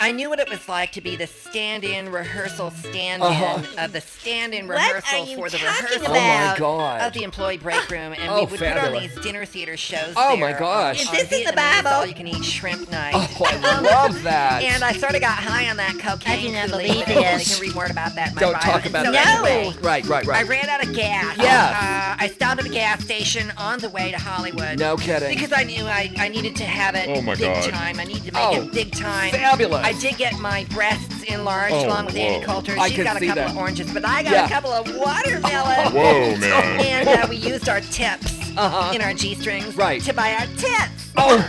I 0.00 0.12
knew 0.12 0.28
what 0.28 0.38
it 0.38 0.48
was 0.48 0.68
like 0.68 0.92
to 0.92 1.00
be 1.00 1.16
the 1.16 1.26
stand-in 1.26 2.10
rehearsal 2.10 2.70
stand-in 2.70 3.22
Uh-huh. 3.22 3.62
of 3.84 3.92
the 3.92 4.00
stand-in 4.00 4.68
What 4.68 4.74
rehearsal 4.76 5.26
you 5.26 5.36
for 5.36 5.50
the 5.50 5.58
talking 5.58 5.84
rehearsal 5.84 6.06
Oh 6.08 6.12
my? 6.14 6.54
God. 6.58 7.00
of 7.02 7.12
the 7.12 7.22
employee 7.24 7.58
break 7.58 7.90
room, 7.90 8.12
and 8.12 8.30
Oh, 8.30 8.40
we 8.44 8.46
would 8.46 8.58
put 8.60 8.68
on 8.68 8.76
fabulous. 8.76 9.14
these 9.14 9.24
dinner 9.24 9.44
theater 9.44 9.76
shows. 9.76 10.14
Oh, 10.16 10.36
my 10.36 10.48
there 10.52 10.58
gosh. 10.60 11.00
Is 11.02 11.08
on 11.08 11.14
this 11.14 11.32
in 11.32 11.44
the 11.44 11.52
Vietnamese 11.52 11.56
Bible? 11.82 11.90
All-you-can-eat 11.90 12.44
shrimp 12.44 12.90
night. 12.90 13.14
Oh, 13.16 13.44
I 13.44 13.80
love 13.80 14.22
that. 14.22 14.62
And 14.62 14.84
I 14.84 14.92
sort 14.92 15.14
of 15.14 15.20
got 15.20 15.38
high 15.38 15.68
on 15.70 15.76
that 15.78 15.98
cocaine. 15.98 16.32
I 16.32 16.40
do 16.42 16.52
not 16.52 16.68
Kool-Aid. 16.70 16.86
believe 16.88 17.08
You 17.08 17.14
this. 17.14 17.52
can 17.54 17.62
read 17.66 17.74
more 17.74 17.86
about 17.86 18.14
that. 18.14 18.28
In 18.30 18.34
my 18.36 18.40
don't 18.40 18.52
bio. 18.52 18.60
talk 18.72 18.86
about 18.86 19.06
so 19.06 19.12
that. 19.12 19.26
Anyway, 19.44 19.76
Right, 19.82 20.04
right, 20.06 20.26
I 20.26 20.30
right. 20.30 20.48
ran 20.48 20.68
out 20.68 20.84
of 20.86 20.94
gas. 20.94 21.36
Yes. 21.38 21.72
Uh, 21.74 22.16
I 22.18 22.28
stopped 22.28 22.60
at 22.60 22.66
a 22.66 22.70
gas 22.70 23.02
station 23.04 23.52
on 23.56 23.78
the 23.80 23.88
way 23.90 24.10
to 24.10 24.18
Hollywood. 24.18 24.78
No 24.78 24.96
kidding. 24.96 25.28
Because 25.28 25.52
I 25.52 25.64
knew 25.64 25.84
I, 25.84 26.12
I 26.18 26.28
needed 26.28 26.56
to 26.56 26.64
have 26.64 26.94
it 26.94 27.08
Oh, 27.08 27.20
my 27.22 27.34
big 27.34 27.52
God. 27.52 27.70
time. 27.70 27.98
I 28.00 28.04
needed 28.04 28.24
to 28.26 28.32
make 28.32 28.42
Oh, 28.42 28.62
it 28.62 28.72
big 28.72 28.92
time. 28.92 29.32
Fabulous. 29.58 29.84
I 29.86 29.92
did 30.00 30.16
get 30.16 30.38
my 30.38 30.64
breasts 30.70 31.22
enlarged 31.24 31.74
Oh, 31.74 31.86
along 31.86 32.06
with 32.06 32.16
Annie 32.16 32.38
whoa. 32.44 32.52
Coulter. 32.52 32.76
I 32.78 32.88
She's 32.88 32.96
can 32.96 33.04
got 33.04 33.16
a 33.16 33.20
see 33.20 33.26
couple 33.26 33.42
that. 33.42 33.50
of 33.52 33.56
oranges, 33.56 33.92
but 33.92 34.04
I 34.06 34.22
got 34.22 34.32
Yeah. 34.32 34.46
a 34.46 34.48
couple 34.48 34.72
of 34.72 34.86
watermelons. 34.96 35.92
Whoa, 35.92 36.36
man. 36.36 36.80
and 36.80 37.08
uh, 37.08 37.26
we 37.28 37.36
used 37.36 37.68
our 37.68 37.80
tips 37.80 38.32
Uh-huh. 38.56 38.92
in 38.94 39.02
our 39.02 39.12
G-strings 39.14 39.74
Right. 39.76 40.00
to 40.02 40.12
buy 40.12 40.32
our 40.34 40.46
tits. 40.56 41.12
Oh, 41.18 41.48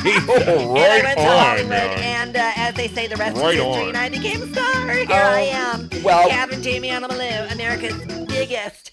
Oh, 0.00 0.04
and 0.76 0.78
I 0.78 0.88
right 0.88 1.04
went 1.04 1.18
to 1.18 1.24
on, 1.26 1.38
Hollywood, 1.38 1.68
man. 1.70 1.98
and 1.98 2.36
uh, 2.36 2.52
as 2.56 2.74
they 2.74 2.86
say, 2.88 3.06
the 3.08 3.16
rest 3.16 3.36
Right 3.36 3.54
is 3.56 3.62
history, 3.64 3.82
on. 3.82 3.88
and 3.88 3.96
I 3.96 4.08
became 4.08 4.42
a 4.42 4.46
star. 4.52 4.90
Here 4.92 5.06
Oh, 5.10 5.14
I 5.14 5.40
am, 5.40 5.90
well- 6.04 6.28
Catherine 6.28 6.62
Damiana 6.62 7.08
Malou, 7.08 7.52
America's 7.52 7.96
biggest 8.26 8.92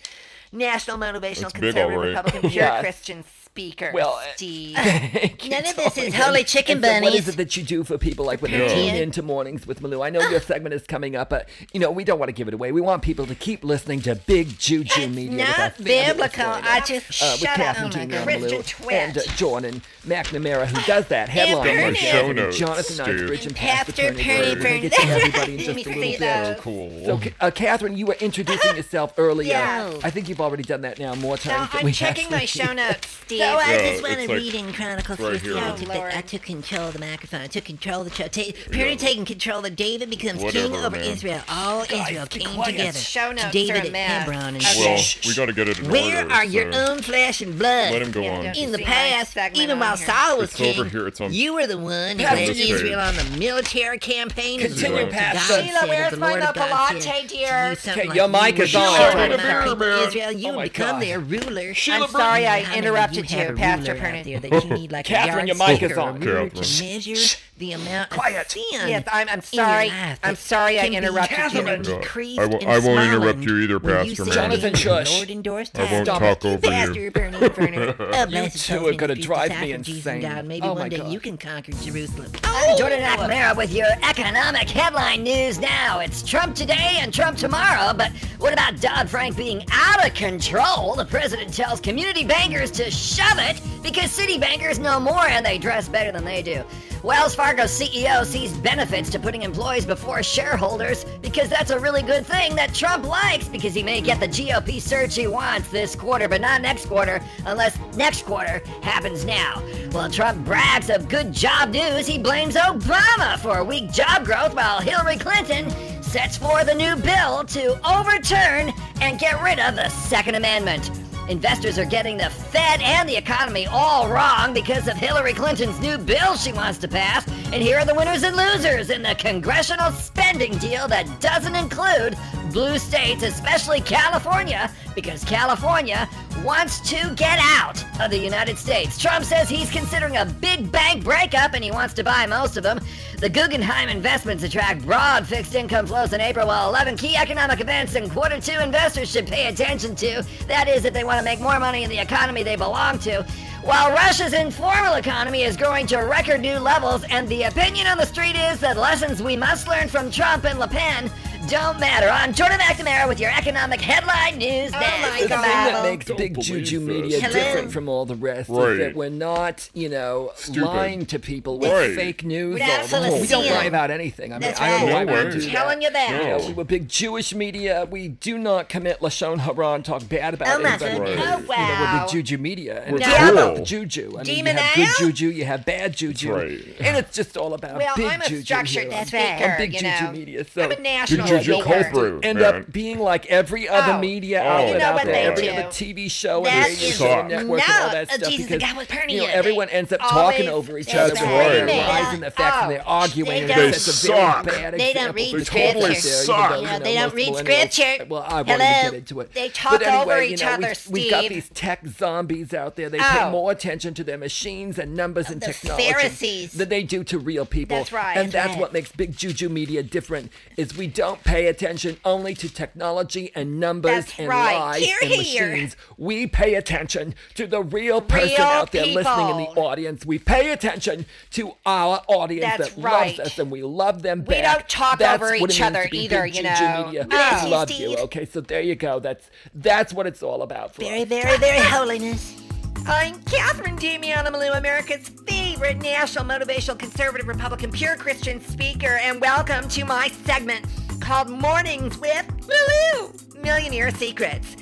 national 0.52 0.98
motivational 0.98 1.52
That's 1.52 1.54
big, 1.54 1.74
conservative 1.76 1.92
all 1.92 1.98
right. 2.00 2.08
Republican 2.10 2.42
pure 2.50 2.52
Yes. 2.64 2.80
Christian 2.82 3.24
speaker. 3.56 3.92
Well, 3.94 4.20
uh, 4.22 4.26
Steve. 4.36 4.76
Thank 4.76 5.46
you, 5.46 5.50
None 5.52 5.66
of 5.66 5.76
this 5.78 5.98
is 5.98 6.12
darling. 6.12 6.12
holy 6.14 6.44
chicken 6.44 6.84
And 6.84 6.86
so 6.86 7.02
What 7.10 7.16
is 7.16 7.30
it 7.30 7.38
that 7.38 7.56
you 7.56 7.64
do 7.64 7.86
for 7.86 7.98
people 7.98 8.26
like 8.26 8.42
when 8.42 8.52
they 8.52 8.60
Yeah. 8.60 8.68
tune 8.92 8.96
into 9.02 9.22
Mornings 9.22 9.66
with 9.66 9.82
Malou? 9.82 10.06
I 10.06 10.10
know 10.10 10.20
your 10.28 10.42
segment 10.42 10.76
is 10.76 10.84
coming 10.84 11.16
up, 11.16 11.30
but 11.30 11.48
you 11.72 11.80
know 11.80 11.90
we 11.90 12.04
don't 12.04 12.20
want 12.20 12.28
to 12.28 12.34
give 12.34 12.50
it 12.50 12.54
away. 12.54 12.74
We 12.74 12.82
want 12.82 13.02
people 13.02 13.26
to 13.28 13.34
keep 13.36 13.64
listening 13.64 14.02
to 14.02 14.16
Big 14.16 14.60
Juju 14.60 15.08
Media. 15.08 15.38
with 15.38 15.48
our 15.50 15.58
Not 15.70 15.78
biblical. 15.82 16.46
I 16.46 16.82
just 16.82 17.24
uh, 17.24 17.30
with 17.32 17.40
shut 17.40 17.50
up. 17.52 17.56
Catherine 17.56 17.92
Oh 17.94 17.98
my 17.98 18.06
God. 18.08 18.24
Christian 18.26 18.60
Malou 18.60 18.68
twit. 18.68 18.92
and 18.94 19.18
uh, 19.18 19.22
Jordan 19.38 19.82
McNamara, 20.06 20.66
who 20.68 20.82
does 20.86 21.08
that 21.08 21.30
headline. 21.30 21.66
Got 21.66 21.76
my 21.78 21.88
with 21.88 21.98
show 21.98 22.32
notes, 22.34 22.58
Jonathan 22.58 22.84
Steve. 22.84 23.08
Knightsbridge 23.08 23.46
and 23.46 23.56
Pastor 23.56 23.92
Pastor 23.94 24.14
Perny 24.14 24.22
Perny 24.22 24.56
We're 24.56 24.64
gonna 24.64 24.80
get 24.82 24.92
to 24.94 25.02
everybody 25.08 25.54
in 25.54 25.60
just 25.76 25.88
a 25.88 25.90
little 25.90 26.02
those. 26.02 26.20
bit. 26.20 26.58
Cool. 26.60 27.06
So, 27.06 27.22
uh, 27.40 27.52
Catherine, 27.52 27.96
you 27.96 28.06
were 28.06 28.18
introducing 28.20 28.76
yourself 28.76 29.14
earlier. 29.18 29.48
Yeah. 29.52 29.94
I 30.04 30.10
think 30.10 30.28
you've 30.28 30.42
already 30.42 30.64
done 30.64 30.82
that 30.82 31.00
now 31.00 31.16
more 31.16 31.38
times 31.38 31.74
Now, 31.74 31.80
I'm 31.80 31.92
checking 31.94 32.30
my 32.30 32.42
actually- 32.44 32.66
show 32.66 32.74
notes, 32.74 33.08
Steve. 33.08 33.45
So 33.46 33.58
I 33.60 33.72
Yeah, 33.76 33.92
just 33.92 34.04
want 34.04 34.14
it's 34.14 34.26
to 34.26 34.34
like 34.34 34.42
read 34.42 34.56
in 34.56 34.74
Chronicles 34.74 35.20
right 35.20 35.32
50. 35.34 35.48
here. 35.48 35.58
I, 35.58 35.70
Oh, 35.72 35.78
took 35.78 35.88
the, 35.88 36.18
I 36.18 36.22
took 36.22 36.42
control 36.44 36.88
of 36.88 36.94
the 36.94 37.00
microphone. 37.00 37.42
I 37.42 37.48
took 37.48 37.66
control 37.66 38.02
of 38.02 38.10
the 38.10 38.16
show. 38.16 38.28
Ta- 38.28 38.52
Perry 38.72 38.96
taking 38.96 39.26
control 39.26 39.66
of 39.66 39.76
David 39.76 40.10
becomes 40.10 40.42
king 40.52 40.74
over 40.74 40.90
man. 40.92 41.06
Israel. 41.06 41.42
All 41.50 41.84
Israel 41.84 42.26
came 42.28 42.56
quiet. 42.56 42.72
together. 42.72 43.00
Show 43.00 43.30
to 43.30 43.34
notes 43.36 43.46
are 43.48 43.52
David 43.52 43.76
a 43.76 43.86
at 43.88 43.92
mess. 43.92 44.12
Hebron 44.20 44.56
and 44.56 44.66
Okay. 44.66 44.80
Well, 44.80 45.04
we 45.28 45.34
got 45.34 45.46
to 45.46 45.54
get 45.54 45.68
it 45.68 45.80
in 45.80 45.90
Where 45.90 46.24
order. 46.24 46.34
are 46.34 46.46
your 46.46 46.72
so 46.72 46.80
own 46.80 47.02
flesh 47.02 47.42
and 47.42 47.58
blood? 47.58 47.92
Let 47.94 48.02
him 48.02 48.12
go 48.12 48.22
Yeah, 48.22 48.38
on. 48.38 48.46
In 48.56 48.72
the 48.72 48.80
past, 48.80 49.38
even 49.54 49.80
while. 49.80 49.98
Saul 49.98 50.38
was 50.38 50.50
It's 50.50 50.56
king, 50.60 50.80
over 50.80 50.90
here. 50.90 51.08
It's 51.08 51.22
on- 51.22 51.34
you 51.34 51.54
were 51.54 51.68
the 51.68 51.78
one 51.78 52.18
who 52.18 52.24
led 52.24 52.50
Israel 52.50 53.00
on 53.00 53.16
the 53.16 53.24
military 53.38 54.00
campaign. 54.00 54.60
Continue, 54.60 55.06
the 55.10 55.12
Lord 55.12 55.38
Sheila, 55.38 55.88
where's 55.88 56.18
my 56.18 56.28
Lord 56.30 56.40
no 56.42 56.52
God 56.54 56.92
said 57.02 57.06
latte, 57.06 57.28
dear? 57.28 57.70
you 57.70 57.76
something 57.76 58.00
Okay, 58.02 58.08
like 58.10 58.16
your 58.18 58.28
mic 58.28 58.60
is 58.60 58.76
on. 58.76 58.82
Sheila, 58.98 59.26
of 59.34 59.40
oh, 59.40 59.64
people 59.64 59.88
man. 59.88 60.08
Israel. 60.08 60.32
You 60.32 60.50
Oh 60.50 60.56
my 60.56 60.64
become 60.64 60.96
God. 60.96 61.02
their 61.04 61.20
ruler. 61.20 61.74
I'm 61.92 62.08
sorry 62.10 62.48
I 62.48 62.62
How 62.62 62.76
many 62.76 62.78
of 62.78 62.86
interrupted 62.86 63.26
have 63.36 63.50
you, 63.50 63.56
a 63.56 63.58
Pastor 63.58 63.94
ruler 63.94 64.06
Perny. 64.06 64.20
out 64.36 64.42
there 64.42 64.50
that 64.52 64.64
you 64.66 64.70
need 64.72 64.92
like 64.92 65.06
Catherine, 65.06 65.46
a 65.46 65.48
your 65.48 65.56
mic 65.56 65.82
yardstick 65.82 65.92
is 65.92 65.98
or 65.98 66.00
a 66.00 66.04
on. 66.04 66.20
ruler 66.20 66.50
to 66.50 66.84
measure 66.84 67.38
the 67.58 67.72
amount 67.72 68.10
Quiet. 68.10 68.46
of 68.46 68.52
sin. 68.52 68.90
Yes, 68.90 69.04
I'm, 69.12 69.30
I'm 69.30 69.42
sorry. 69.42 69.90
I'm 70.24 70.36
sorry 70.36 70.78
I 70.80 70.84
can 70.84 70.92
be 70.92 70.98
interrupted 70.98 71.38
Catherine. 71.38 71.84
you. 71.86 71.92
Yeah. 71.94 72.00
decreased 72.02 72.40
I 72.40 72.46
wo- 72.48 72.58
and 72.58 72.70
I 72.70 72.80
won't 72.80 73.00
interrupt 73.14 73.40
you 73.40 73.58
either, 73.60 73.80
when 73.80 74.06
you 74.06 74.16
Pastor 74.16 74.26
say 74.26 74.32
Jonathan, 74.32 74.74
shush. 74.74 75.16
Lord 75.16 75.30
endorsed 75.30 75.78
I 75.80 75.82
won't 75.92 75.92
that. 76.06 76.06
Stop 76.06 76.20
talk 76.20 76.38
it. 76.44 76.46
over 76.46 76.68
Pastor 76.68 77.00
you. 77.00 77.12
Perny, 77.12 77.40
Perny. 77.50 77.96
Oh, 78.00 78.50
two 78.50 78.88
are 78.88 78.94
gonna 78.94 79.16
drive 79.16 79.52
me 79.62 79.72
insane. 79.72 80.22
God. 80.22 80.46
Maybe 80.46 80.66
Oh, 80.68 80.74
my 80.76 80.82
one 80.82 80.90
day 80.90 80.98
God. 80.98 81.12
you 81.12 81.20
can 81.22 81.38
conquer 81.38 81.72
Jerusalem. 81.74 82.32
Oh, 82.44 82.76
Jordan 82.78 83.00
McNamara 83.00 83.56
with 83.56 83.72
your 83.74 83.88
economic 84.04 84.70
headline 84.70 85.24
news 85.24 85.58
now. 85.60 86.00
It's 86.00 86.22
Trump 86.24 86.56
today 86.56 86.98
and 87.00 87.14
Trump 87.14 87.38
tomorrow, 87.38 87.94
but 87.94 88.12
what 88.40 88.52
about 88.54 88.82
Dodd 88.82 89.10
Frank 89.10 89.38
being 89.38 89.64
out 89.72 90.06
of 90.06 90.14
control? 90.14 90.96
The 90.96 91.06
president 91.06 91.54
tells 91.54 91.80
community 91.80 92.26
bankers 92.26 92.70
to 92.72 92.92
shut 92.92 93.25
shove 93.26 93.40
it 93.40 93.62
because 93.84 94.12
city 94.12 94.38
bankers 94.38 94.80
know 94.80 95.00
more 95.00 95.28
and 95.28 95.46
they 95.46 95.58
dress 95.58 95.88
better 95.88 96.12
than 96.12 96.26
they 96.26 96.42
do. 96.42 96.64
Wells 97.04 97.36
Fargo 97.36 97.64
CEO 97.64 98.26
sees 98.26 98.52
benefits 98.58 99.12
to 99.12 99.20
putting 99.20 99.44
employees 99.44 99.86
before 99.86 100.24
shareholders 100.24 101.06
because 101.22 101.50
that's 101.50 101.70
a 101.70 101.80
really 101.80 102.02
good 102.02 102.26
thing 102.26 102.56
that 102.56 102.74
Trump 102.74 103.06
likes 103.06 103.48
because 103.48 103.76
he 103.76 103.84
may 103.84 104.02
get 104.02 104.20
the 104.20 104.28
GOP 104.28 104.82
surge 104.82 105.16
he 105.16 105.28
wants 105.28 105.70
this 105.70 105.96
quarter, 105.96 106.28
but 106.28 106.42
not 106.42 106.62
next 106.62 106.88
quarter 106.88 107.22
unless 107.46 107.78
next 107.96 108.26
quarter 108.26 108.62
happens 108.82 109.24
now. 109.24 109.62
While 109.92 110.10
Trump 110.10 110.44
brags 110.46 110.90
of 110.90 111.08
good 111.08 111.32
job 111.32 111.70
news, 111.70 112.08
he 112.08 112.18
blames 112.18 112.56
Obama 112.56 113.38
for 113.38 113.64
weak 113.64 113.92
job 113.92 114.26
growth 114.26 114.56
while 114.56 114.82
Hillary 114.82 115.18
Clinton 115.18 115.70
sets 116.02 116.38
forth 116.38 116.68
a 116.70 116.74
new 116.74 116.96
bill 116.96 117.44
to 117.44 117.74
overturn 117.88 118.74
and 119.02 119.20
get 119.20 119.42
rid 119.44 119.60
of 119.60 119.76
the 119.76 119.90
Second 119.90 120.36
Amendment. 120.36 120.90
Investors 121.28 121.80
are 121.80 121.86
getting 121.86 122.18
the 122.18 122.30
Fed 122.30 122.82
and 122.82 123.10
the 123.10 123.18
economy 123.18 123.66
all 123.66 124.08
wrong 124.08 124.54
because 124.54 124.88
of 124.88 124.96
Hillary 124.96 125.34
Clinton's 125.34 125.80
new 125.80 125.98
bill 125.98 126.36
she 126.36 126.54
wants 126.54 126.78
to 126.80 126.88
pass. 126.88 127.28
And 127.52 127.64
here 127.64 127.80
are 127.80 127.86
the 127.86 127.96
winners 127.96 128.22
and 128.22 128.36
losers 128.36 128.92
in 128.92 129.02
the 129.02 129.16
congressional 129.16 129.92
spending 129.92 130.56
deal 130.60 130.88
that 130.88 131.20
doesn't 131.20 131.56
include 131.56 132.16
blue 132.52 132.78
states, 132.78 133.24
especially 133.24 133.82
California, 133.82 134.72
because 134.96 135.24
California 135.24 136.10
wants 136.44 136.80
to 136.90 137.14
get 137.16 137.40
out 137.42 137.84
of 138.00 138.10
the 138.10 138.18
United 138.18 138.58
States. 138.58 138.98
Trump 138.98 139.26
says 139.26 139.50
he's 139.50 139.70
considering 139.70 140.18
a 140.18 140.26
big 140.26 140.72
bank 140.72 141.04
breakup 141.04 141.54
and 141.54 141.64
he 141.64 141.72
wants 141.72 141.94
to 141.94 142.04
buy 142.04 142.26
most 142.26 142.58
of 142.58 142.64
them. 142.64 142.80
The 143.20 143.30
Guggenheim 143.30 143.90
investments 143.90 144.44
attract 144.44 144.86
broad 144.86 145.28
fixed 145.28 145.56
income 145.56 145.88
flows 145.88 146.14
in 146.14 146.22
April, 146.22 146.48
while 146.48 146.70
11 146.70 146.98
key 146.98 147.16
economic 147.16 147.62
events 147.62 147.96
in 147.96 148.10
quarter 148.10 148.40
two 148.40 148.60
investors 148.60 149.12
should 149.12 149.28
pay 149.28 149.48
attention 149.48 149.96
to. 149.96 150.26
That 150.48 150.68
is, 150.68 150.86
if 150.86 150.94
they 150.94 151.04
want 151.04 151.20
to 151.20 151.26
make 151.26 151.40
more 151.40 151.60
money 151.60 151.84
in 151.84 151.90
the 151.90 152.00
economy 152.00 152.44
they 152.44 152.56
belong 152.56 153.00
to. 153.00 153.26
While 153.64 153.90
Russia's 153.92 154.34
informal 154.34 154.94
economy 154.94 155.42
is 155.42 155.58
growing 155.58 155.88
to 155.88 155.98
record 155.98 156.42
new 156.42 156.60
levels, 156.60 157.04
and 157.10 157.28
the 157.28 157.44
opinion 157.44 157.88
on 157.88 157.98
the 157.98 158.06
street 158.06 158.36
is 158.36 158.60
that 158.60 158.78
lessons 158.78 159.24
we 159.24 159.36
must 159.36 159.68
learn 159.68 159.88
from 159.88 160.12
Trump 160.12 160.46
and 160.46 160.60
Le 160.60 160.68
Pen 160.68 161.10
don't 161.50 161.80
matter. 161.80 162.08
I'm 162.10 162.34
Jordan 162.34 162.58
McNamara 162.60 163.08
with 163.08 163.20
your 163.20 163.30
economic 163.30 163.80
headline 163.82 164.38
news. 164.38 164.72
Oh 164.74 164.80
next. 164.80 165.02
my 165.02 165.22
The 165.22 165.28
thing 165.28 165.30
that 165.30 165.84
makes 165.84 166.06
Don't 166.06 166.18
Big 166.18 166.40
Juju 166.40 166.80
this. 166.80 166.88
Media 166.88 167.20
Hello. 167.20 167.34
different 167.34 167.72
from 167.72 167.88
all 167.90 168.06
the 168.06 168.16
rest 168.16 168.50
is 168.50 168.78
that 168.80 168.94
we're 168.96 169.10
not, 169.10 169.70
you 169.74 169.90
know, 169.90 170.32
Stupid. 170.36 170.62
lying 170.64 171.06
to 171.08 171.20
people 171.20 171.60
with 171.60 171.72
Right. 171.72 171.94
fake 171.96 172.24
news 172.24 172.56
We're 172.60 172.64
all 172.64 172.70
not 172.70 172.82
the 172.84 172.88
full 172.90 173.04
of 173.04 173.12
time. 173.12 173.22
We 173.22 173.28
don't 173.28 173.46
lie 173.46 173.64
about 173.66 173.92
anything. 173.92 174.32
I 174.32 174.36
mean, 174.36 174.42
That's 174.42 174.60
I 174.62 174.70
don't 174.70 174.80
know 174.90 174.96
right. 174.96 175.08
why 175.08 175.14
we 175.14 175.20
I'm 175.20 175.32
do 175.32 175.50
telling 175.50 175.82
you 175.82 175.90
that. 175.92 176.10
You 176.42 176.48
know, 176.50 176.54
we're 176.56 176.64
big 176.64 176.88
Jewish 176.90 177.36
media. 177.36 177.88
We 177.92 178.08
do 178.08 178.38
not 178.38 178.70
commit 178.70 179.02
lashon 179.02 179.40
hara 179.40 179.74
and 179.74 179.86
talk 179.86 180.08
bad 180.10 180.34
about 180.34 180.48
Oh, 180.48 180.64
anybody. 180.64 180.78
goodness. 180.98 181.16
because, 181.16 181.26
Oh, 181.28 181.32
You 181.32 181.40
know, 181.42 181.48
we're 181.48 181.56
wow. 181.56 182.02
big 182.06 182.12
Juju 182.12 182.38
media, 182.40 182.82
and 182.86 182.92
We're 182.94 182.98
it's 183.02 183.08
all 183.20 183.30
about 183.38 183.56
the 183.58 183.62
juju. 183.64 184.16
I 184.20 184.24
mean, 184.24 184.38
you 184.38 184.46
have 184.46 184.76
good 184.76 184.86
Demonile? 184.88 184.98
juju, 184.98 185.28
you 185.28 185.46
have 185.46 185.66
bad 185.66 185.96
juju, 185.96 186.34
right. 186.34 186.60
and 186.80 186.98
it's 186.98 187.16
just 187.16 187.38
all 187.38 187.54
about 187.54 187.78
Well, 187.78 187.96
big 187.96 188.06
I'm 188.08 188.22
a 188.22 188.30
juju 188.30 188.42
structured 188.44 188.92
here 188.92 189.00
on- 189.02 189.06
speaker, 189.06 189.52
on 189.52 189.58
big 189.58 189.74
you 189.74 189.80
juju 189.82 190.12
media. 190.12 190.46
So 190.46 190.64
I'm 190.64 190.72
a 190.72 190.80
national 190.80 191.28
Juju 191.44 191.54
leader. 191.58 191.64
culprit. 191.84 192.26
end 192.26 192.40
man. 192.40 192.56
up 192.56 192.72
being 192.72 193.00
like 193.00 193.26
every 193.28 193.68
other 193.70 193.94
Oh. 193.94 194.00
media 194.00 194.42
Oh, 194.44 194.48
outlet 194.48 194.68
You 194.74 194.78
know 194.80 194.86
out 194.86 195.06
there, 195.06 195.32
every 195.32 195.44
do. 195.48 195.52
other 195.54 195.64
TV 195.70 196.10
show 196.10 196.38
and 196.38 196.46
That 196.48 196.68
radio 196.68 196.88
is- 196.88 196.98
show 196.98 197.06
and 197.06 197.30
network 197.30 197.62
and 197.62 197.72
all 197.82 197.88
no, 197.88 197.94
that 197.94 198.08
oh, 198.12 198.16
stuff 198.16 198.30
Jesus, 198.30 198.46
because 198.48 198.62
that 198.62 198.76
was 198.78 198.88
you 199.12 199.20
know 199.22 199.26
everyone 199.28 199.70
ends 199.70 199.92
up 199.92 200.02
Always- 200.02 200.36
talking 200.38 200.50
over 200.50 200.78
each 200.78 200.94
other 200.94 201.10
That's 201.14 201.22
with 201.22 201.30
right. 201.30 201.50
their 201.50 201.66
They 201.66 201.76
don't- 201.78 202.14
and 202.16 202.24
effects 202.24 202.56
and 202.58 202.66
oh, 202.66 202.70
they're 202.70 202.88
arguing 202.88 203.30
they 203.32 203.40
and 203.40 203.48
don't- 203.50 203.70
it's 203.70 203.88
a 203.88 204.08
They 204.08 204.14
very 204.14 204.22
suck. 204.32 204.46
bad 204.46 204.74
They 204.76 204.94
don't 204.94 205.16
read 205.16 205.34
There's 205.34 205.50
They 205.50 205.68
totally 205.74 205.94
kids 205.94 206.04
there, 206.04 206.24
suck. 206.26 206.36
even 206.38 206.50
though, 206.50 206.56
Yeah, 206.56 206.74
you 206.74 206.80
know, 206.80 206.84
they 206.86 206.94
don't 206.96 207.14
read 207.14 207.36
scripture. 207.36 208.06
Well, 208.10 208.26
I 208.28 208.34
won't 208.42 208.48
get 208.60 208.94
into 208.94 209.20
it. 209.22 209.34
They 209.34 209.50
talk 209.50 209.72
but 209.74 209.82
anyway, 209.84 210.02
over 210.02 210.24
you 210.24 210.34
each 210.34 210.42
know, 210.42 210.52
other, 210.54 210.74
we, 210.90 211.02
We've 211.02 211.12
got 211.12 211.30
these 211.30 211.50
tech 211.54 211.82
zombies 211.88 212.54
out 212.54 212.76
there. 212.76 212.90
They 212.90 213.00
Oh. 213.00 213.04
pay 213.04 213.30
more 213.30 213.52
attention 213.52 213.94
to 213.96 214.04
their 214.04 214.18
machines 214.18 214.78
and 214.80 214.96
numbers 214.96 215.26
oh, 215.30 215.34
and 215.34 215.42
technology 215.42 215.92
Pharisees. 215.92 216.52
than 216.54 216.70
they 216.70 216.84
do 216.84 217.04
to 217.06 217.18
real 217.20 217.46
people. 217.46 217.78
That's 217.78 217.92
right, 217.92 218.18
And 218.18 218.32
that's 218.32 218.48
that's 218.50 218.60
what 218.60 218.74
makes 218.74 218.92
Big 218.92 219.16
Juju 219.18 219.50
Media 219.50 219.82
different. 219.84 220.32
Is 220.58 220.76
we 220.78 220.88
don't 220.88 221.24
pay 221.26 221.48
attention 221.48 221.98
only 222.06 222.36
to 222.36 222.48
technology 222.48 223.32
and 223.36 223.60
numbers 223.60 224.06
That's 224.06 224.20
and 224.20 224.30
right. 224.30 224.58
lies 224.58 224.84
Hear, 224.86 224.98
and 225.02 225.12
hear. 225.12 225.50
machines. 225.50 225.76
We 225.98 226.28
pay 226.28 226.54
attention 226.56 227.16
to 227.34 227.48
the 227.48 227.62
real 227.64 228.00
person 228.00 228.30
Real 228.30 228.42
out 228.42 228.72
there 228.72 228.86
listening 228.86 229.30
in 229.30 229.38
the 229.38 229.60
audience. 229.60 230.06
We 230.06 230.20
pay 230.20 230.52
attention 230.52 231.06
to 231.32 231.54
our 231.66 232.02
audience 232.08 232.58
That's 232.58 232.76
that 232.76 232.82
right. 232.82 233.18
loves 233.18 233.20
us 233.32 233.40
and 233.40 233.52
we 233.52 233.64
love 233.64 234.04
them 234.04 234.22
back. 234.22 234.38
We 234.38 234.42
don't 234.44 234.70
talk 234.70 235.00
That's 235.00 235.22
over 235.22 235.36
each 235.36 235.60
other 235.60 235.90
either, 235.92 236.26
you 236.28 236.44
know. 236.44 236.84
Media. 236.86 237.06
Bless 237.06 237.44
we 237.44 237.50
love 237.50 237.72
you. 237.72 237.98
Okay, 237.98 238.26
so 238.26 238.40
there 238.40 238.62
you 238.62 238.76
go. 238.76 239.00
That's 239.00 239.30
that's 239.56 239.94
what 239.94 240.06
it's 240.06 240.22
all 240.22 240.44
about 240.44 240.76
for 240.76 240.82
Very, 240.82 241.02
us. 241.02 241.08
very, 241.10 241.38
very 241.38 241.60
holiness. 241.60 242.40
I'm 242.88 243.20
Catherine 243.24 243.78
Damiana 243.78 244.28
Malou, 244.28 244.56
America's 244.56 245.10
favorite 245.10 245.78
national 245.78 246.24
motivational 246.24 246.78
conservative 246.78 247.28
Republican 247.28 247.72
pure 247.72 247.96
Christian 247.96 248.40
speaker, 248.40 249.00
and 249.02 249.20
welcome 249.20 249.68
to 249.70 249.86
my 249.86 250.10
segment 250.10 250.64
called 251.00 251.30
Mornings 251.30 251.98
with 252.00 252.26
Malou, 252.48 253.36
Millionaire 253.42 253.92
Secrets. 253.92 254.56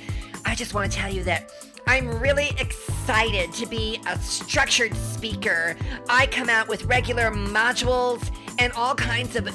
I 0.45 0.55
just 0.55 0.73
want 0.73 0.91
to 0.91 0.97
tell 0.97 1.11
you 1.11 1.23
that 1.23 1.51
I'm 1.87 2.19
really 2.19 2.49
excited 2.59 3.51
to 3.53 3.65
be 3.65 3.99
a 4.07 4.17
structured 4.19 4.95
speaker. 4.95 5.75
I 6.09 6.27
come 6.27 6.49
out 6.49 6.67
with 6.67 6.85
regular 6.85 7.31
modules 7.31 8.31
and 8.59 8.71
all 8.73 8.95
kinds 8.95 9.35
of 9.35 9.47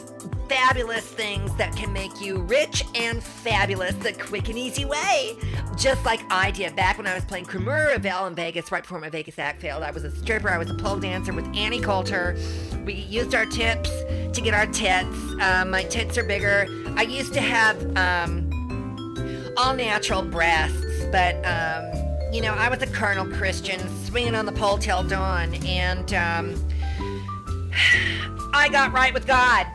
fabulous 0.49 1.05
things 1.05 1.55
that 1.57 1.75
can 1.77 1.93
make 1.93 2.21
you 2.21 2.39
rich 2.39 2.83
and 2.95 3.23
fabulous 3.23 3.95
the 3.97 4.13
quick 4.13 4.49
and 4.49 4.59
easy 4.59 4.85
way. 4.85 5.37
Just 5.77 6.05
like 6.05 6.21
I 6.31 6.51
did 6.51 6.75
back 6.75 6.97
when 6.97 7.07
I 7.07 7.15
was 7.15 7.25
playing 7.25 7.45
Cremura 7.45 7.97
in 8.27 8.35
Vegas, 8.35 8.73
right 8.73 8.83
before 8.83 8.99
my 8.99 9.11
Vegas 9.11 9.39
act 9.39 9.61
failed. 9.61 9.83
I 9.83 9.91
was 9.91 10.05
a 10.05 10.11
stripper, 10.11 10.49
I 10.49 10.59
was 10.59 10.71
a 10.71 10.75
pole 10.75 10.99
dancer 10.99 11.33
with 11.33 11.47
Annie 11.55 11.81
Coulter. 11.81 12.37
We 12.85 12.95
used 12.95 13.35
our 13.35 13.47
tips 13.47 13.91
to 13.91 14.41
get 14.41 14.55
our 14.55 14.67
tits. 14.67 15.17
Um, 15.41 15.71
my 15.71 15.85
tits 15.85 16.17
are 16.17 16.25
bigger. 16.25 16.67
I 16.97 17.03
used 17.03 17.35
to 17.35 17.41
have 17.41 17.77
um, 17.97 18.51
all 19.57 19.75
natural 19.75 20.23
breasts, 20.23 21.05
but 21.13 21.35
um, 21.45 22.33
you 22.33 22.41
know, 22.41 22.55
I 22.55 22.69
was 22.69 22.81
a 22.83 22.87
Colonel 22.87 23.27
Christian 23.27 23.81
swinging 24.05 24.35
on 24.35 24.47
the 24.47 24.53
pole 24.53 24.79
till 24.79 25.03
dawn, 25.03 25.55
and 25.67 26.13
um, 26.15 26.69
I 28.55 28.69
got 28.71 28.93
right 28.93 29.13
with 29.13 29.27
God 29.27 29.67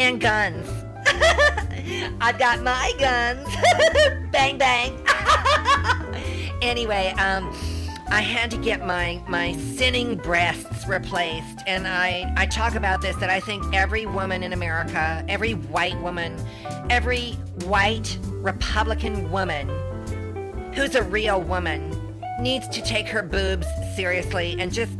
and 0.00 0.18
guns. 0.18 0.66
I've 2.22 2.38
got 2.38 2.62
my 2.62 2.92
guns. 2.98 3.46
bang 4.32 4.56
bang. 4.56 4.98
anyway, 6.62 7.12
um, 7.18 7.54
I 8.08 8.22
had 8.22 8.50
to 8.52 8.56
get 8.56 8.86
my 8.86 9.22
my 9.28 9.52
sinning 9.52 10.16
breasts 10.16 10.88
replaced, 10.88 11.58
and 11.66 11.86
I 11.86 12.32
I 12.38 12.46
talk 12.46 12.76
about 12.76 13.02
this 13.02 13.14
that 13.16 13.28
I 13.28 13.40
think 13.40 13.62
every 13.74 14.06
woman 14.06 14.42
in 14.42 14.54
America, 14.54 15.22
every 15.28 15.52
white 15.52 16.00
woman, 16.00 16.34
every 16.88 17.32
white 17.64 18.18
Republican 18.26 19.30
woman 19.30 19.68
who's 20.72 20.94
a 20.94 21.02
real 21.02 21.42
woman 21.42 21.94
needs 22.40 22.66
to 22.68 22.80
take 22.80 23.06
her 23.08 23.22
boobs 23.22 23.66
seriously 23.94 24.56
and 24.58 24.72
just 24.72 24.92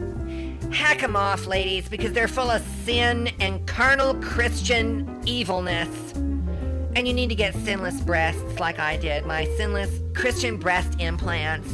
hack 0.72 1.00
them 1.00 1.16
off, 1.16 1.46
ladies, 1.46 1.88
because 1.88 2.12
they're 2.12 2.28
full 2.28 2.50
of 2.50 2.62
sin 2.85 3.28
and 3.40 3.66
carnal 3.66 4.14
Christian 4.14 5.20
evilness. 5.26 6.12
And 6.12 7.06
you 7.06 7.14
need 7.14 7.28
to 7.28 7.35
get 7.35 7.54
sinless 7.54 8.00
breasts 8.00 8.59
like 8.59 8.78
I 8.78 8.96
did, 8.96 9.24
my 9.26 9.44
sinless 9.56 10.00
Christian 10.14 10.56
breast 10.56 11.00
implants. 11.00 11.72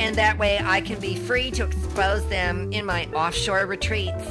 And 0.00 0.16
that 0.16 0.38
way 0.38 0.60
I 0.62 0.80
can 0.80 0.98
be 0.98 1.16
free 1.16 1.50
to 1.52 1.64
expose 1.64 2.26
them 2.28 2.72
in 2.72 2.84
my 2.84 3.06
offshore 3.14 3.66
retreats, 3.66 4.24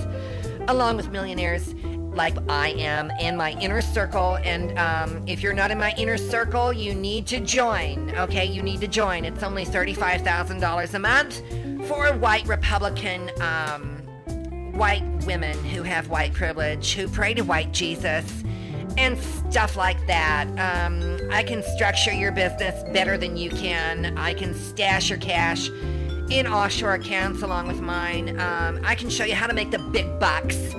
along 0.68 0.98
with 0.98 1.12
millionaires 1.12 1.74
like 2.14 2.36
I 2.50 2.70
am 2.70 3.12
in 3.20 3.38
my 3.38 3.52
inner 3.54 3.82
circle. 3.82 4.38
And 4.44 4.78
um, 4.78 5.24
if 5.28 5.42
you're 5.42 5.54
not 5.54 5.72
in 5.72 5.78
my 5.78 5.94
inner 5.98 6.18
circle, 6.18 6.74
you 6.74 6.94
need 6.94 7.28
to 7.28 7.40
join. 7.40 8.14
Okay, 8.18 8.46
you 8.46 8.62
need 8.62 8.82
to 8.82 8.88
join. 8.88 9.26
It's 9.26 9.44
only 9.44 9.66
$35,000 9.66 10.94
a 10.94 11.00
month 11.00 11.42
for 11.88 12.14
white 12.14 12.48
Republican 12.48 13.32
um, 13.42 13.98
white 14.74 15.04
women 15.26 15.58
who 15.66 15.84
have 15.84 16.10
white 16.10 16.34
privilege, 16.34 16.94
who 16.94 17.08
pray 17.08 17.34
to 17.34 17.44
white 17.44 17.72
Jesus, 17.72 18.44
and 18.98 19.18
stuff 19.50 19.76
like 19.76 20.06
that. 20.08 20.48
Um, 20.58 21.20
I 21.32 21.44
can 21.44 21.64
structure 21.64 22.12
your 22.12 22.32
business 22.32 22.84
better 22.92 23.18
than 23.18 23.38
you 23.38 23.50
can. 23.50 24.18
I 24.18 24.34
can 24.34 24.54
stash 24.54 25.10
your 25.10 25.20
cash 25.20 25.70
in 26.30 26.48
offshore 26.48 26.94
accounts 26.94 27.42
along 27.42 27.68
with 27.68 27.82
mine. 27.82 28.40
Um, 28.40 28.80
I 28.84 28.96
can 28.96 29.10
show 29.10 29.26
you 29.26 29.36
how 29.36 29.48
to 29.48 29.54
make 29.54 29.72
the 29.72 29.80
big 29.80 30.20
bucks, 30.20 30.74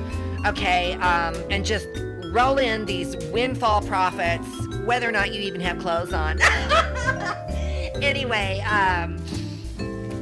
okay? 0.47 0.95
Um, 0.95 1.35
and 1.51 1.65
just 1.65 1.89
roll 2.33 2.59
in 2.59 2.85
these 2.87 3.17
windfall 3.27 3.83
profits, 3.83 4.49
whether 4.85 5.09
or 5.09 5.13
not 5.13 5.33
you 5.33 5.41
even 5.41 5.61
have 5.61 5.79
clothes 5.79 6.13
on. 6.13 6.41
anyway, 8.03 8.61
um, 8.61 9.19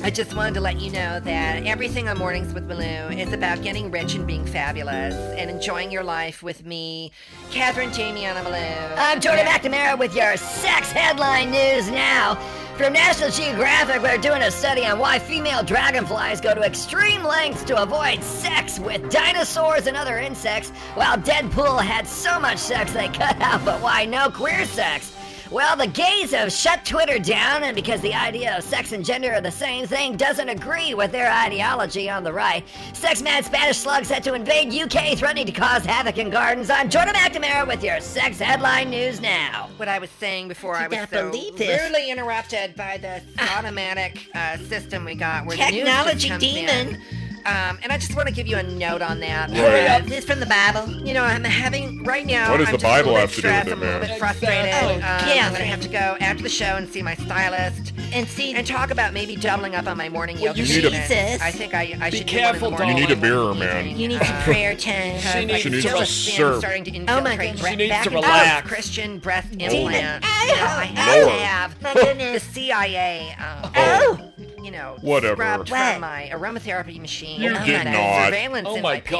I 0.02 0.10
just 0.10 0.34
wanted 0.34 0.54
to 0.54 0.60
let 0.60 0.80
you 0.80 0.90
know 0.90 1.20
that 1.20 1.66
everything 1.66 2.08
on 2.08 2.18
Mornings 2.18 2.54
with 2.54 2.66
Malou 2.66 3.16
is 3.16 3.32
about 3.34 3.62
getting 3.62 3.90
rich 3.90 4.14
and 4.14 4.26
being 4.26 4.46
fabulous 4.46 5.14
and 5.14 5.50
enjoying 5.50 5.90
your 5.90 6.02
life 6.02 6.42
with 6.42 6.64
me, 6.64 7.12
Catherine 7.50 7.90
Jamiana 7.90 8.42
Baloo. 8.42 8.94
I'm 8.96 9.20
Jordan 9.20 9.44
McNamara 9.44 9.98
with 9.98 10.16
your 10.16 10.38
sex 10.38 10.90
headline 10.90 11.50
news 11.50 11.90
now. 11.90 12.38
From 12.80 12.94
National 12.94 13.30
Geographic, 13.30 14.02
we're 14.02 14.16
doing 14.16 14.40
a 14.40 14.50
study 14.50 14.86
on 14.86 14.98
why 14.98 15.18
female 15.18 15.62
dragonflies 15.62 16.40
go 16.40 16.54
to 16.54 16.62
extreme 16.62 17.22
lengths 17.22 17.62
to 17.64 17.82
avoid 17.82 18.24
sex 18.24 18.78
with 18.80 19.10
dinosaurs 19.10 19.86
and 19.86 19.98
other 19.98 20.16
insects, 20.16 20.70
while 20.94 21.18
Deadpool 21.18 21.82
had 21.82 22.08
so 22.08 22.40
much 22.40 22.56
sex 22.56 22.90
they 22.94 23.08
cut 23.08 23.38
out, 23.42 23.62
but 23.66 23.82
why 23.82 24.06
no 24.06 24.30
queer 24.30 24.64
sex? 24.64 25.14
Well, 25.50 25.76
the 25.76 25.88
gays 25.88 26.30
have 26.30 26.52
shut 26.52 26.84
Twitter 26.84 27.18
down, 27.18 27.64
and 27.64 27.74
because 27.74 28.00
the 28.02 28.14
idea 28.14 28.56
of 28.56 28.62
sex 28.62 28.92
and 28.92 29.04
gender 29.04 29.32
are 29.32 29.40
the 29.40 29.50
same 29.50 29.84
thing 29.84 30.16
doesn't 30.16 30.48
agree 30.48 30.94
with 30.94 31.10
their 31.10 31.28
ideology 31.28 32.08
on 32.08 32.22
the 32.22 32.32
right, 32.32 32.64
sex 32.92 33.20
mad 33.20 33.44
Spanish 33.44 33.78
slugs 33.78 34.06
set 34.06 34.22
to 34.22 34.34
invade 34.34 34.72
UK, 34.72 35.18
threatening 35.18 35.46
to 35.46 35.52
cause 35.52 35.84
havoc 35.84 36.18
in 36.18 36.30
gardens. 36.30 36.70
I'm 36.70 36.88
Jordan 36.88 37.14
McNamara 37.14 37.66
with 37.66 37.82
your 37.82 38.00
sex 38.00 38.38
headline 38.38 38.90
news 38.90 39.20
now. 39.20 39.68
What 39.76 39.88
I 39.88 39.98
was 39.98 40.10
saying 40.10 40.46
before 40.46 40.76
I, 40.76 40.84
I 40.84 40.86
was 40.86 40.94
cannot 40.94 41.10
so 41.10 41.30
believe 41.32 41.58
rudely 41.58 42.12
interrupted 42.12 42.76
by 42.76 42.98
the 42.98 43.20
automatic 43.56 44.24
uh, 44.36 44.56
system 44.56 45.04
we 45.04 45.16
got 45.16 45.46
where 45.46 45.56
the 45.56 45.64
news 45.64 45.82
Technology 45.82 46.28
just 46.28 46.28
comes 46.28 46.42
demon. 46.44 46.88
in. 46.94 47.29
Um, 47.46 47.78
and 47.82 47.90
I 47.92 47.98
just 47.98 48.14
want 48.14 48.28
to 48.28 48.34
give 48.34 48.46
you 48.46 48.56
a 48.58 48.62
note 48.62 49.02
on 49.02 49.20
that. 49.20 49.50
Hurry 49.50 49.86
Uh, 49.86 49.96
up. 49.98 50.02
Is 50.04 50.08
this 50.10 50.24
from 50.24 50.40
the 50.40 50.46
Bible? 50.46 50.88
You 51.06 51.14
know, 51.14 51.22
I'm 51.24 51.42
having 51.44 52.02
right 52.04 52.26
now. 52.26 52.50
What 52.50 52.58
does 52.58 52.68
I'm 52.68 52.72
the 52.72 52.78
just 52.78 52.84
Bible 53.04 53.14
have 53.16 53.34
to 53.34 53.40
do 53.42 53.48
with 53.48 53.54
stressed, 53.56 53.68
it, 53.68 53.72
I'm 53.72 53.82
a 53.82 53.84
little 53.86 54.00
bit 54.00 54.18
frustrated. 54.18 54.64
Exactly. 54.66 54.94
Um, 54.94 55.36
Yeah. 55.36 55.46
I'm 55.46 55.52
gonna 55.52 55.64
have 55.64 55.80
to 55.80 55.88
go 55.88 56.16
after 56.20 56.42
the 56.42 56.48
show 56.48 56.76
and 56.76 56.88
see 56.88 57.02
my 57.02 57.14
stylist 57.14 57.92
And 58.12 58.26
see, 58.28 58.54
and 58.54 58.66
talk 58.66 58.90
about 58.90 59.12
maybe 59.14 59.36
doubling 59.36 59.74
up 59.76 59.86
on 59.86 59.96
my 59.96 60.08
morning 60.08 60.36
Well, 60.36 60.46
yoga. 60.56 60.60
you 60.62 60.66
need 60.66 60.84
a- 60.84 60.90
treatment. 60.90 61.08
Jesus. 61.10 61.40
I 61.40 61.50
think 61.52 61.74
I, 61.74 61.96
I 62.00 62.10
Be 62.10 62.18
should 62.18 62.26
careful, 62.26 62.70
do 62.70 62.74
one 62.76 62.82
in 62.88 62.88
darling. 62.88 62.96
the 62.96 63.00
You 63.00 63.06
need 63.18 63.28
a 63.30 63.34
morning. 63.34 63.60
beer, 63.60 63.72
man. 63.84 63.96
you 63.98 64.08
need 64.08 64.22
some 64.24 64.42
prayer 64.42 64.74
time. 64.74 65.18
She 65.20 65.44
needs 65.44 65.60
She 65.60 65.68
needs 65.70 65.84
to 65.84 65.90
a 65.90 65.92
relax. 65.92 66.10
syrup. 66.10 66.58
starting 66.58 66.84
to 66.84 66.90
Oh 66.90 67.20
my 67.20 67.32
infiltrate 67.32 67.38
goodness. 67.38 67.60
bre- 67.60 67.68
She 67.68 67.76
needs 67.76 67.90
back 67.90 68.02
to 68.04 68.08
into 68.10 68.20
relax. 68.26 68.68
Christian 68.68 69.18
breast 69.20 69.56
Demon. 69.56 69.76
implant. 69.76 70.24
Ow, 70.24 70.44
You 70.46 70.56
know, 70.56 70.62
I 70.64 70.84
have 70.84 71.16
Lord. 71.22 71.28
to 71.38 71.44
have 71.44 71.82
My 71.82 71.94
the 71.94 72.00
goodness. 72.00 72.42
CIA. 72.42 73.36
Um, 73.38 73.72
Oh. 73.76 74.18
You 74.64 74.70
know, 74.70 74.96
Whatever. 75.00 75.36
scrubbed 75.36 75.70
What? 75.70 75.92
from 75.92 76.00
my 76.00 76.30
aromatherapy 76.32 77.00
machine. 77.00 77.40
You 77.40 77.54
and 77.54 77.64
did 77.64 77.84
my 77.84 77.92
not. 77.92 78.24
Surveillance 78.26 78.68
Oh 78.70 78.76
in 78.76 78.82
my 78.82 78.94
my, 78.94 79.00
God. 79.00 79.10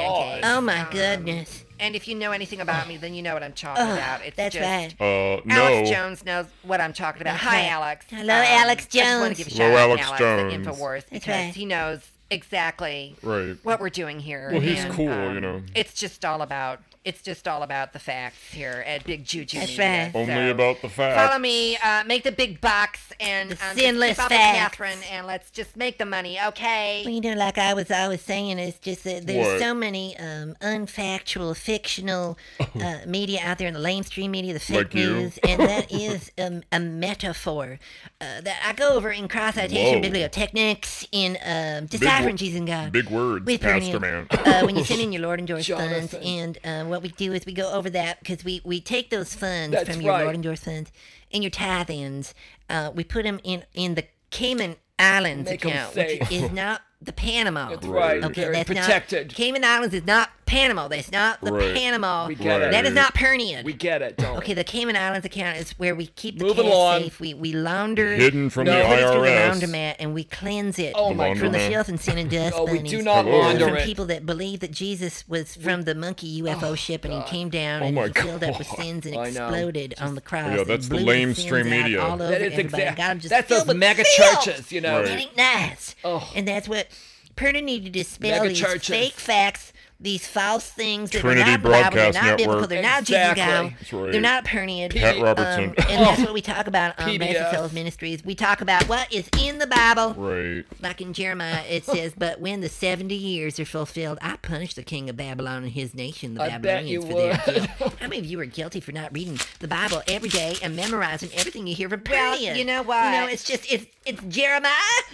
pancakes. 0.41 0.47
Oh 0.47 0.61
my 0.61 0.81
Um, 0.81 0.89
goodness. 0.91 1.65
And 1.79 1.97
if 1.97 2.07
you 2.09 2.15
know 2.15 2.33
anything 2.33 2.61
about 2.61 2.89
me, 2.89 2.99
then 2.99 3.15
you 3.15 3.23
know 3.23 3.33
what 3.33 3.43
I'm 3.43 3.55
talking 3.55 3.83
Ugh, 3.83 3.97
about. 3.97 4.23
It's 4.23 4.37
that's 4.37 4.55
just, 4.55 4.67
right. 4.67 4.95
Uh, 5.01 5.41
no. 5.47 5.55
Alex 5.65 5.89
Jones 5.91 6.25
knows 6.27 6.47
what 6.63 6.79
I'm 6.81 6.93
talking 6.93 7.23
about. 7.23 7.33
That's 7.41 7.45
Hi. 7.45 7.67
Alex. 7.69 8.05
Hello, 8.11 8.35
Alex 8.35 8.87
I 8.93 8.99
just 8.99 9.21
want 9.21 9.37
to 9.37 9.45
give 9.45 9.53
a 9.53 9.57
Hello, 9.57 9.71
shout 9.71 9.79
out 9.79 9.89
Alex 9.89 10.01
to 10.01 10.07
Alex 10.07 10.21
Jones. 10.55 10.67
at 10.67 10.75
Infowars 10.75 11.05
because 11.11 11.29
right. 11.47 11.55
he 11.55 11.65
knows 11.65 12.01
exactly 12.31 13.17
Right. 13.23 13.57
what 13.63 13.81
we're 13.81 13.89
doing 13.91 14.21
here. 14.21 14.51
Well, 14.53 14.61
he's 14.61 14.85
and, 14.85 14.93
cool, 14.95 15.09
um, 15.09 15.35
you 15.35 15.41
know. 15.41 15.63
It's 15.75 15.95
just 15.95 16.25
all 16.25 16.43
about 16.43 16.81
it's 17.05 17.23
just 17.23 17.49
all 17.49 17.63
about 17.63 17.93
the 17.95 17.99
facts 17.99 18.53
here 18.53 18.85
at 18.87 19.05
Big 19.05 19.25
Juju 19.25 19.59
That's 19.59 19.71
Media. 19.73 20.05
right. 20.05 20.11
Only 20.15 20.35
So, 20.35 20.51
about 20.51 20.83
the 20.83 20.89
facts. 20.91 21.29
Follow 21.29 21.39
me, 21.41 21.77
uh, 21.79 22.05
make 22.05 22.25
the 22.25 22.33
big 22.33 22.61
bucks, 22.61 23.13
and 23.19 23.51
The 23.51 23.55
um, 23.55 23.59
just 23.61 23.79
sinless 23.79 24.11
keep 24.17 24.19
up 24.25 24.31
with 24.31 24.39
facts. 24.39 24.59
Catherine, 24.59 24.99
and 25.11 25.27
let's 25.27 25.51
just 25.51 25.77
make 25.77 25.97
the 25.99 26.05
money, 26.05 26.39
okay? 26.49 27.03
Well, 27.05 27.15
you 27.15 27.21
know, 27.23 27.33
like 27.35 27.57
I 27.57 27.73
was 27.75 27.91
always 27.91 28.21
saying, 28.21 28.59
it's 28.59 28.79
just 28.79 29.05
that 29.05 29.27
there's 29.27 29.47
What? 29.47 29.61
so 29.61 29.73
many 29.73 30.17
um, 30.19 30.57
unfactual, 30.61 31.57
fictional 31.57 32.37
uh, 32.75 32.99
media 33.07 33.41
out 33.45 33.59
there 33.59 33.69
in 33.69 33.75
the 33.75 33.81
mainstream 33.81 34.31
media, 34.33 34.53
the 34.53 34.61
fake 34.61 34.77
Like 34.77 34.95
you. 34.95 35.13
news, 35.15 35.39
and 35.43 35.61
that 35.61 35.91
is 35.91 36.31
um, 36.39 36.63
a 36.71 36.79
metaphor 36.81 37.79
uh, 38.21 38.41
that 38.43 38.63
I 38.67 38.73
go 38.75 38.95
over 38.95 39.11
in 39.11 39.27
cross 39.29 39.55
citation 39.55 40.03
Whoa. 40.03 40.09
bibliotechnics 40.11 41.09
in 41.13 41.39
um, 41.45 41.87
Big 41.87 41.91
deciphering 42.01 42.35
wo- 42.35 42.37
Jesus 42.37 42.59
and 42.59 42.67
God. 42.67 42.93
Big 42.93 43.09
words, 43.09 43.47
with 43.47 43.61
Pastor 43.61 44.01
man. 44.01 44.27
uh, 44.31 44.63
when 44.65 44.77
you 44.77 44.85
send 44.85 45.01
in 45.01 45.13
your 45.13 45.23
Lord 45.23 45.39
and 45.39 45.49
George 45.49 45.69
funds, 45.69 46.13
Jonathan. 46.13 46.23
and 46.23 46.59
uh, 46.65 46.90
what 46.91 47.03
we 47.03 47.11
do 47.11 47.33
is 47.33 47.47
we 47.47 47.53
go 47.53 47.73
over 47.73 47.91
that 47.91 48.21
because 48.21 48.45
we, 48.45 48.61
we 48.65 48.81
take 48.81 49.11
those 49.11 49.35
funds 49.35 49.75
That's 49.75 49.89
from 49.89 50.01
your 50.01 50.13
right. 50.13 50.23
Lord 50.23 50.35
and 50.35 50.45
George 50.45 50.61
funds 50.61 50.93
and 51.33 51.43
your 51.43 51.51
tithe-ins, 51.51 52.35
uh, 52.69 52.91
we 52.95 53.05
put 53.05 53.25
them 53.25 53.41
in, 53.45 53.65
in 53.75 53.95
the 53.95 54.05
Cayman 54.31 54.77
Islands 54.99 55.49
Make 55.51 55.65
account, 55.65 55.97
which 55.97 56.31
is 56.31 56.51
not 56.53 56.83
the 57.01 57.13
Panama. 57.13 57.71
That's 57.71 57.87
right. 57.87 58.23
Okay, 58.23 58.43
Very 58.43 58.55
that's 58.55 58.67
protected. 58.67 59.29
not 59.29 59.37
Cayman 59.37 59.65
Islands 59.65 59.95
is 59.95 60.07
not 60.07 60.31
Panama. 60.51 60.89
That's 60.89 61.13
not 61.13 61.41
the 61.41 61.53
Right. 61.53 61.75
Panama. 61.75 62.27
We 62.27 62.35
get 62.35 62.61
it. 62.61 62.73
That 62.73 62.85
is 62.85 62.93
not 62.95 63.15
Pernian. 63.15 63.63
We 63.65 63.73
get 63.73 64.03
it, 64.03 64.17
don't 64.17 64.39
Okay, 64.39 64.53
the 64.53 64.65
Cayman 64.65 64.97
Islands 64.97 65.25
account 65.25 65.59
is 65.59 65.71
where 65.79 65.95
we 65.95 66.07
keep 66.09 66.39
the 66.39 66.45
Moving 66.45 66.65
cash 66.65 66.73
along. 66.75 67.03
safe. 67.03 67.21
We 67.21 67.35
we 67.35 67.53
launder 67.53 68.15
Hidden 68.15 68.51
from 68.51 68.65
No, 68.65 68.77
the 68.79 68.85
put 68.85 68.99
it 68.99 69.13
through 69.13 69.21
the 69.23 69.27
IRS. 69.29 69.51
laundromat 69.61 69.95
and 70.01 70.13
we 70.15 70.25
cleanse 70.25 70.79
it 70.81 70.93
Oh 70.97 71.15
my 71.15 71.31
from 71.35 71.39
the 71.53 71.59
goodness. 71.59 71.69
filth 71.69 71.89
and 71.89 72.01
sin 72.01 72.19
and 72.19 72.29
dust 72.31 72.55
Oh, 72.57 72.65
we 72.65 72.79
bunnies. 72.79 72.91
do 72.91 73.03
not 73.03 73.25
Hello. 73.27 73.39
launder 73.39 73.69
from 73.69 73.77
it. 73.77 73.85
people 73.85 74.07
that 74.07 74.27
believe 74.27 74.61
that 74.61 74.73
Jesus 74.73 75.25
was 75.29 75.55
from 75.55 75.83
the 75.83 75.95
monkey 75.95 76.43
oh 76.43 76.47
UFO 76.47 76.77
ship 76.77 77.05
and 77.05 77.15
he 77.15 77.23
came 77.23 77.49
down 77.49 77.83
Oh 77.83 77.87
and 77.87 77.95
my 77.95 78.07
he 78.09 78.13
filled 78.13 78.43
up 78.43 78.59
with 78.59 78.69
God. 78.69 78.77
sins 78.79 79.07
and 79.07 79.17
I 79.17 79.31
know. 79.31 79.47
exploded 79.49 79.95
on 80.01 80.15
the 80.17 80.21
cross. 80.21 80.57
Yeah, 80.57 80.65
that's 80.65 80.89
the 80.89 80.97
blew 80.97 81.05
lame 81.05 81.35
sins 81.35 81.47
stream 81.47 81.67
out 81.67 81.71
media. 81.85 82.03
All 82.03 82.15
over 82.15 82.29
That 82.31 82.43
is 82.43 82.53
everybody. 82.55 82.83
exact- 82.83 82.97
God, 82.97 83.11
I'm 83.11 83.21
just 83.21 83.31
That's 83.31 83.49
those 83.49 83.67
with 83.67 83.77
mega 83.77 84.03
filth. 84.05 84.43
churches, 84.45 84.73
you 84.73 84.81
know. 84.81 85.01
Right. 85.01 85.09
It 85.11 85.19
ain't 85.21 85.37
nice. 85.37 85.95
Oh. 86.03 86.29
And 86.35 86.49
that's 86.49 86.69
what 86.69 86.89
Perna 87.37 87.63
needed 87.63 87.93
to 87.93 87.99
dispel 88.01 88.31
Mega 88.33 88.49
these 88.49 88.59
churches. 88.59 88.89
fake 88.89 89.13
facts, 89.15 89.73
these 90.03 90.27
false 90.27 90.67
things 90.69 91.11
that 91.11 91.21
Trinity 91.21 91.43
are 91.43 91.59
not 91.59 91.63
Bible, 91.63 91.71
they're 91.71 91.83
Broadcast 92.13 92.23
not 92.27 92.39
biblical, 92.39 92.67
they're 92.67 92.83
not 92.83 93.05
Jesus 93.05 93.31
Exactly. 93.33 93.77
God, 93.91 94.03
right. 94.03 94.13
they're 94.13 94.21
not 94.21 94.45
Pernian. 94.47 94.91
Pat 94.95 95.17
Um, 95.17 95.23
Robertson. 95.23 95.65
And 95.91 96.07
that's 96.07 96.23
what 96.23 96.33
we 96.33 96.41
talk 96.41 96.67
about 96.67 96.99
on 96.99 97.19
Blessed 97.19 97.35
PDF. 97.39 97.55
Souls 97.55 97.73
Ministries. 97.73 98.25
We 98.25 98.35
talk 98.35 98.63
about 98.63 98.89
what 98.89 99.13
is 99.13 99.29
in 99.39 99.59
the 99.59 99.67
Bible. 99.67 100.15
right. 100.15 100.65
Like 100.81 101.01
in 101.03 101.13
Jeremiah, 101.13 101.63
it 101.69 101.85
says, 101.85 102.15
"But 102.17 102.41
when 102.41 102.61
the 102.63 102.69
seventy 102.71 103.15
years 103.15 103.61
are 103.61 103.65
fulfilled, 103.67 104.19
I 104.23 104.37
punish 104.39 104.75
the 104.75 104.83
king 104.83 105.11
of 105.11 105.17
Babylon 105.19 105.65
and 105.65 105.73
his 105.73 105.95
nation, 105.95 106.35
the 106.35 106.45
I 106.45 106.49
bet 106.59 106.63
Babylonians, 106.63 106.91
you 106.91 107.11
for 107.11 107.21
their 107.53 107.67
guilt." 107.79 107.93
How 108.01 108.09
many 108.09 108.19
of 108.21 108.25
you 108.27 108.41
are 108.41 108.47
guilty 108.47 108.81
for 108.81 108.93
not 108.93 109.13
reading 109.13 109.39
the 109.59 109.69
Bible 109.69 110.03
every 110.09 110.31
day 110.31 110.57
and 110.63 110.75
memorizing 110.75 111.29
everything 111.35 111.67
you 111.67 111.75
hear 111.75 111.89
from 111.91 112.03
Well, 112.09 112.41
you 112.41 112.65
know 112.65 112.83
why? 112.83 113.15
You 113.15 113.21
know, 113.21 113.27
it's 113.33 113.45
just 113.45 113.71
it's 113.71 113.85
it's 114.07 114.23
Jeremiah, 114.29 114.73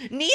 Nehemiah, 0.09 0.31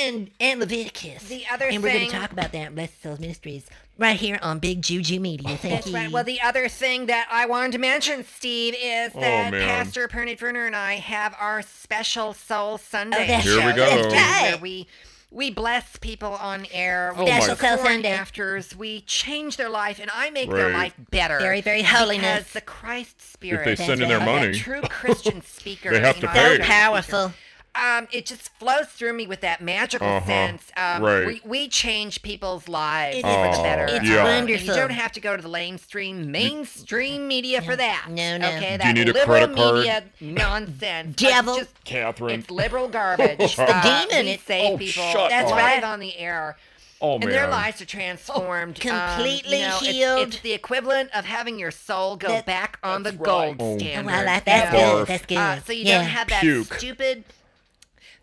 and 0.00 0.30
and 0.40 0.58
Leviticus. 0.60 1.22
The 1.28 1.44
other 1.52 1.66
and 1.66 1.82
we're 1.82 1.92
going 1.92 2.10
to 2.10 2.16
talk 2.16 2.32
about 2.32 2.50
that 2.52 2.68
in 2.68 2.74
Blessed 2.74 3.00
Souls 3.02 3.20
Ministries 3.20 3.66
right 3.98 4.18
here 4.18 4.38
on 4.42 4.58
Big 4.58 4.82
Juju 4.82 5.20
Media. 5.20 5.48
Thank 5.56 5.74
That's 5.74 5.86
you. 5.88 5.94
right. 5.94 6.10
Well, 6.10 6.24
the 6.24 6.40
other 6.40 6.68
thing 6.68 7.06
that 7.06 7.28
I 7.30 7.46
wanted 7.46 7.72
to 7.72 7.78
mention, 7.78 8.24
Steve, 8.24 8.74
is 8.74 9.12
oh, 9.14 9.20
that 9.20 9.54
Oh. 9.54 9.58
Pastor 9.58 10.08
Pernod 10.08 10.40
Werner 10.40 10.66
and 10.66 10.76
I 10.76 10.94
have 10.94 11.34
our 11.38 11.62
special 11.62 12.32
Soul 12.34 12.74
oh, 12.74 12.76
Sunday 12.76 13.24
Oh, 13.24 13.26
that's 13.26 13.44
Here 13.44 13.56
we 13.56 13.62
show 13.62 13.76
go. 13.76 13.96
this 14.10 14.14
where 14.42 14.56
we 14.58 14.86
we 15.30 15.50
bless 15.50 15.96
people 15.96 16.32
on 16.34 16.66
air. 16.72 17.12
Oh, 17.16 17.24
We 17.24 17.30
my 17.30 17.40
Special 17.40 17.56
Soul 17.56 17.86
Sunday. 17.86 18.10
afters. 18.10 18.76
We 18.76 19.00
change 19.02 19.56
their 19.56 19.70
life, 19.70 19.98
and 19.98 20.10
I 20.12 20.28
make 20.30 20.50
their 20.50 20.70
life 20.70 20.94
better. 21.10 21.38
Very, 21.38 21.62
very 21.62 21.82
holiness. 21.82 22.40
Because 22.40 22.52
the 22.52 22.60
Christ 22.60 23.32
Spirit. 23.32 23.66
If 23.66 23.78
they 23.78 23.84
send 23.86 24.02
in 24.02 24.08
their 24.08 24.18
right. 24.18 24.28
of 24.28 24.34
money, 24.42 24.58
true 24.58 24.82
Christian 24.82 25.40
speaker. 25.46 25.90
They 25.90 26.00
have 26.00 26.16
to 26.20 26.26
know, 26.26 26.32
pay. 26.32 26.56
so 26.58 26.62
powerful. 26.62 27.28
speaker, 27.28 27.34
Um, 27.74 28.06
it 28.12 28.26
just 28.26 28.50
flows 28.58 28.86
through 28.88 29.14
me 29.14 29.26
with 29.26 29.40
that 29.40 29.62
magical 29.62 30.06
Uh-huh. 30.06 30.26
sense. 30.26 30.70
Um, 30.76 31.02
Right. 31.02 31.26
we, 31.26 31.40
we 31.42 31.68
change 31.68 32.20
people's 32.20 32.68
lives 32.68 33.16
It 33.16 33.22
for 33.22 33.28
the 33.56 33.62
better. 33.62 33.86
it's 33.86 34.04
Yeah. 34.06 34.18
Um, 34.18 34.24
wonderful. 34.24 34.66
You 34.66 34.74
don't 34.74 34.90
have 34.90 35.10
to 35.12 35.20
go 35.20 35.36
to 35.38 35.42
the 35.42 35.48
mainstream 35.48 36.30
mainstream 36.30 37.26
media 37.26 37.62
for 37.62 37.74
that. 37.74 38.06
No, 38.10 38.36
no. 38.36 38.48
Okay, 38.48 38.60
Do 38.60 38.72
you 38.72 38.78
that 38.78 38.94
need 38.94 39.08
a 39.08 39.12
liberal 39.14 39.24
credit 39.26 39.56
card? 39.56 39.74
media 39.76 40.04
nonsense. 40.20 41.16
Devil. 41.16 41.56
Just 41.58 41.84
Catherine. 41.84 42.40
it's 42.40 42.50
liberal 42.50 42.88
garbage. 42.88 43.36
it's 43.40 43.56
the 43.56 43.64
demon. 43.64 44.26
We 44.26 44.32
It's- 44.32 44.46
save 44.46 44.74
Oh, 44.74 44.76
people. 44.78 45.02
shut 45.10 45.30
That's 45.30 45.50
up. 45.50 45.56
right 45.58 45.82
on 45.82 46.00
the 46.00 46.16
air. 46.18 46.58
oh 47.00 47.14
And 47.14 47.24
man. 47.24 47.32
their 47.32 47.48
lives 47.48 47.80
are 47.80 47.86
transformed. 47.86 48.84
Um, 48.86 49.16
Completely 49.16 49.60
you 49.62 49.66
know, 49.68 49.78
healed. 49.78 50.28
It's, 50.28 50.40
the 50.40 50.52
equivalent 50.52 51.08
of 51.16 51.24
having 51.24 51.58
your 51.58 51.70
soul 51.70 52.16
go 52.16 52.28
That- 52.28 52.44
back 52.46 52.78
on 52.82 53.02
the 53.02 53.12
That's 53.12 53.22
gold 53.22 53.40
right. 53.42 53.56
Oh. 53.58 53.78
standard. 53.78 54.12
Oh, 54.12 54.14
I 54.14 54.24
like 54.24 54.44
that's 54.44 54.72
you 54.74 54.78
good. 54.78 55.06
That's 55.08 55.26
good. 55.26 55.38
Uh, 55.38 55.60
so 55.62 55.72
you 55.72 55.84
yeah. 55.84 55.98
don't 55.98 56.06
have 56.08 56.28
that 56.28 56.40
Puke. 56.42 56.74
stupid 56.74 57.24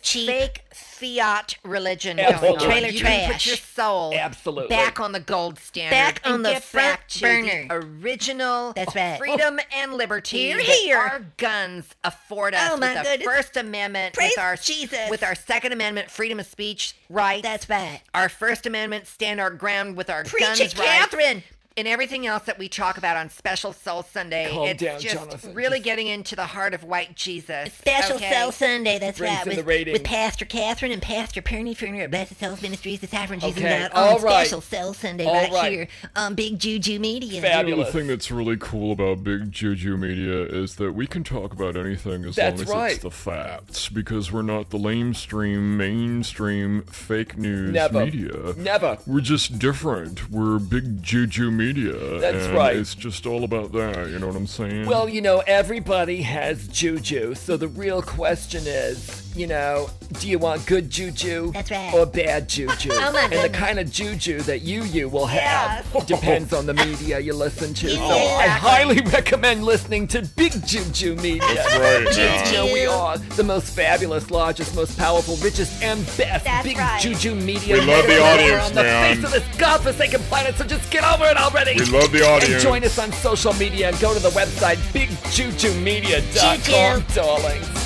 cheap. 0.01 0.27
fake 0.27 0.63
fiat 0.73 1.57
religion 1.63 2.19
Absolutely. 2.19 2.47
going 2.47 2.59
on. 2.59 2.65
Trailer 2.65 2.87
you 2.89 3.01
can 3.01 3.31
put 3.31 3.45
your 3.45 3.55
soul 3.55 4.13
Absolutely. 4.13 4.67
back 4.75 4.99
on 4.99 5.11
the 5.13 5.19
gold 5.19 5.57
standard. 5.59 5.91
Back 5.91 6.21
and 6.25 6.33
on 6.35 6.41
the 6.43 6.51
get 6.51 6.63
front 6.63 6.87
back 6.99 7.07
to 7.07 7.19
burner. 7.21 7.67
The 7.67 7.75
original 8.03 8.73
That's 8.73 8.95
right. 8.95 9.17
freedom 9.17 9.59
and 9.75 9.93
liberty 9.93 10.37
Hear, 10.47 10.57
that 10.57 10.65
hear. 10.65 10.97
our 10.97 11.25
guns 11.37 11.87
afford 12.03 12.53
us 12.53 12.71
Oh, 12.73 12.77
my 12.77 12.93
with 12.93 13.03
the 13.03 13.09
goodness. 13.09 13.27
First 13.27 13.57
Amendment, 13.57 14.15
Praise 14.15 14.31
with 14.35 14.39
our 14.39 14.55
Jesus. 14.57 15.09
with 15.09 15.23
our 15.23 15.35
Second 15.35 15.71
Amendment, 15.73 16.11
freedom 16.11 16.39
of 16.39 16.45
speech 16.47 16.95
right. 17.09 17.41
That's 17.43 17.69
right. 17.69 18.01
Our 18.13 18.29
First 18.29 18.65
Amendment, 18.65 19.07
stand 19.07 19.39
our 19.39 19.51
ground 19.51 19.95
with 19.95 20.09
our 20.09 20.23
Preach 20.23 20.43
guns 20.45 20.59
it, 20.59 20.77
rights. 20.77 20.89
Catherine. 20.91 21.43
And 21.77 21.87
everything 21.87 22.27
else 22.27 22.43
that 22.43 22.57
we 22.59 22.67
talk 22.67 22.97
about 22.97 23.15
on 23.15 23.29
Special 23.29 23.71
Soul 23.71 24.03
Sunday, 24.03 24.49
Calm 24.51 24.67
it's 24.67 24.83
down, 24.83 24.99
just 24.99 25.15
Jonathan. 25.15 25.53
really 25.53 25.77
Just- 25.77 25.85
getting 25.85 26.07
into 26.07 26.35
the 26.35 26.47
heart 26.47 26.73
of 26.73 26.83
white 26.83 27.15
Jesus. 27.15 27.71
Special 27.73 28.17
okay? 28.17 28.33
Soul 28.33 28.51
Sunday, 28.51 28.99
that's 28.99 29.17
Brings 29.19 29.45
right, 29.45 29.65
with, 29.65 29.65
with 29.93 30.03
Pastor 30.03 30.43
Catherine 30.43 30.91
and 30.91 31.01
Pastor 31.01 31.41
Perny 31.41 31.77
Ferner 31.77 32.03
at 32.03 32.11
Blessed 32.11 32.37
Souls 32.37 32.61
Ministries, 32.61 32.99
Deciphering 32.99 33.39
Jesus 33.39 33.59
Okay, 33.59 33.87
God 33.87 33.91
all 33.93 34.17
on 34.17 34.21
right. 34.23 34.45
Special 34.47 34.59
Soul 34.61 34.93
Sunday 34.93 35.25
All 35.25 35.33
right, 35.33 35.51
right. 35.53 35.71
here 35.71 35.87
on 36.17 36.35
Big 36.35 36.59
Juju 36.59 36.99
Media. 36.99 37.39
Fabulous. 37.39 37.87
The 37.93 37.99
thing 37.99 38.07
that's 38.07 38.29
really 38.29 38.57
cool 38.57 38.91
about 38.91 39.23
Big 39.23 39.49
Juju 39.51 39.95
Media 39.95 40.41
is 40.43 40.75
that 40.77 40.91
we 40.93 41.07
can 41.07 41.23
talk 41.23 41.53
about 41.53 41.77
anything 41.77 42.25
as 42.25 42.35
That's 42.35 42.57
long 42.59 42.67
as 42.67 42.73
right. 42.75 42.91
it's 42.93 43.03
the 43.03 43.11
facts, 43.11 43.87
because 43.87 44.33
we're 44.33 44.41
not 44.41 44.71
the 44.71 44.77
lamestream, 44.79 45.77
mainstream, 45.77 46.81
fake 46.83 47.37
news 47.37 47.71
Never. 47.71 48.03
media. 48.03 48.53
Never. 48.57 48.97
We're 49.07 49.21
just 49.21 49.59
different. 49.59 50.29
We're 50.29 50.59
Big 50.59 51.01
Juju 51.03 51.51
Media. 51.59 52.19
That's 52.19 52.45
and 52.45 52.55
right. 52.55 52.77
It's 52.77 52.95
just 52.95 53.25
all 53.25 53.43
about 53.43 53.73
that. 53.73 54.09
You 54.09 54.17
know 54.17 54.27
what 54.27 54.35
I'm 54.37 54.47
saying? 54.47 54.85
Well, 54.85 55.09
you 55.09 55.21
know, 55.21 55.43
everybody 55.45 56.21
has 56.21 56.67
juju, 56.69 57.35
so 57.35 57.57
the 57.57 57.67
real 57.67 58.01
question 58.01 58.63
is 58.65 59.28
you 59.35 59.47
know, 59.47 59.89
do 60.19 60.27
you 60.27 60.39
want 60.39 60.65
good 60.65 60.89
juju 60.89 61.51
That's 61.51 61.69
right. 61.71 61.93
or 61.93 62.05
bad 62.05 62.49
juju? 62.49 62.89
Oh, 63.01 63.11
my 63.13 63.21
and 63.31 63.43
the 63.43 63.49
kind 63.49 63.79
of 63.79 63.91
juju 63.91 64.39
that 64.41 64.61
you 64.61 64.83
you 64.83 65.07
will 65.09 65.25
have 65.27 65.85
Yes. 65.93 66.05
depends 66.07 66.53
on 66.53 66.65
the 66.65 66.73
media 66.73 67.19
you 67.19 67.33
listen 67.33 67.73
to. 67.75 67.89
So 67.89 68.03
I 68.03 68.47
highly 68.47 69.01
recommend 69.01 69.63
listening 69.63 70.07
to 70.09 70.21
Big 70.35 70.53
Juju 70.65 71.15
Media. 71.15 71.41
That's 71.53 71.77
right, 72.17 72.47
You 72.47 72.53
know, 72.57 72.65
we 72.73 72.85
are 72.85 73.17
the 73.17 73.43
most 73.43 73.73
fabulous, 73.75 74.29
largest, 74.31 74.75
most 74.75 74.97
powerful, 74.97 75.35
richest, 75.37 75.81
and 75.83 76.03
best 76.17 76.45
That's 76.45 76.65
Big 76.67 76.77
right. 76.77 77.01
Juju 77.01 77.35
Media. 77.35 77.75
We 77.75 77.81
love 77.81 78.03
the 78.03 78.09
network 78.09 78.39
audience, 78.39 78.67
on 78.69 78.73
the 78.75 78.83
man. 78.83 79.15
face 79.15 79.23
of 79.25 79.31
this 79.31 79.57
godforsaken 79.57 80.21
planet. 80.23 80.55
So 80.55 80.65
just 80.65 80.89
get 80.91 81.03
over 81.03 81.25
it 81.25 81.37
already. 81.37 81.75
We 81.79 81.85
love 81.85 82.11
the 82.11 82.23
audience. 82.27 82.53
And 82.55 82.61
join 82.63 82.83
us 82.83 82.97
on 82.99 83.11
social 83.13 83.53
media 83.53 83.89
and 83.89 83.99
go 83.99 84.13
to 84.13 84.19
the 84.19 84.29
website 84.31 84.77
bigjujumedia.com, 84.93 87.03
Juju. 87.03 87.78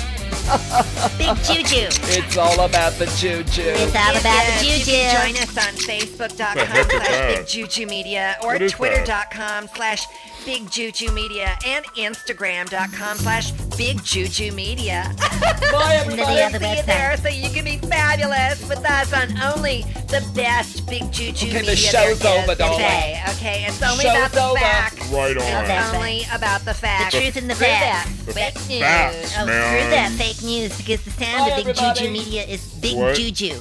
Darlings. 0.46 1.18
Big 1.18 1.36
juju. 1.44 1.86
It's 2.18 2.36
all 2.36 2.60
about 2.60 2.92
the 2.94 3.06
juju. 3.18 3.62
It's 3.62 3.94
all 3.96 4.16
about 4.16 4.46
the 4.60 4.66
You 4.66 4.78
juju. 4.78 4.90
can 4.90 5.32
join 5.34 5.42
us 5.42 5.56
on 5.58 5.74
Facebook.com 5.74 6.56
heck 6.66 6.86
is 6.92 7.06
slash? 7.06 7.36
Big 7.36 7.46
Juju 7.46 7.86
Media 7.86 8.36
or 8.42 8.52
What 8.54 8.62
is 8.62 8.72
that? 8.72 8.76
Twitter.com 8.76 9.68
slash 9.74 10.04
Big 10.44 10.70
Juju 10.70 11.10
Media 11.12 11.56
and 11.66 11.84
Instagram.com 11.96 13.16
slash 13.16 13.50
Big 13.78 14.02
Juju 14.04 14.52
Media. 14.52 15.14
Bye, 15.72 16.00
everybody. 16.04 16.42
other 16.42 16.58
See 16.58 16.64
you 16.68 16.76
website. 16.82 16.84
there 16.86 17.16
so 17.16 17.28
you 17.28 17.48
can 17.48 17.64
be 17.64 17.78
fabulous 17.78 18.68
with 18.68 18.84
us 18.84 19.12
on 19.14 19.30
only 19.40 19.82
the 20.08 20.22
best 20.34 20.86
Big 20.86 21.10
Juju 21.10 21.46
Okay, 21.46 21.52
the 21.60 21.60
Media 21.60 21.76
show's 21.76 21.92
there 21.92 22.10
is 22.10 22.42
over, 22.44 22.54
darling. 22.54 22.76
today. 22.78 23.22
Okay, 23.30 23.64
it's 23.66 23.82
only 23.82 24.04
Show's 24.04 24.16
about 24.16 24.32
the 24.32 24.44
over. 24.44 24.58
facts. 24.60 25.08
Right 25.10 25.36
on. 25.36 25.70
It's 25.70 25.94
only 25.94 26.22
about 26.32 26.60
the 26.66 26.74
facts. 26.74 27.14
The 27.14 27.20
truth 27.20 27.36
and 27.36 27.48
the 27.50 27.54
Screw 27.54 27.66
facts. 27.66 28.10
Oh, 28.28 28.32
that. 28.32 28.34
Fake 28.54 28.68
news. 28.68 28.80
facts. 28.80 29.34
Oh, 29.38 29.46
Man. 29.46 29.80
screw 29.80 29.90
that 29.90 30.10
fake 30.12 30.33
news 30.42 30.76
because 30.76 31.04
the 31.04 31.10
sound 31.10 31.38
Bye, 31.38 31.48
of 31.58 31.64
Big 31.64 31.68
everybody. 31.78 32.00
Juju 32.00 32.12
Media 32.12 32.42
is 32.44 32.74
Big 32.80 32.96
What? 32.96 33.16
Juju. 33.16 33.60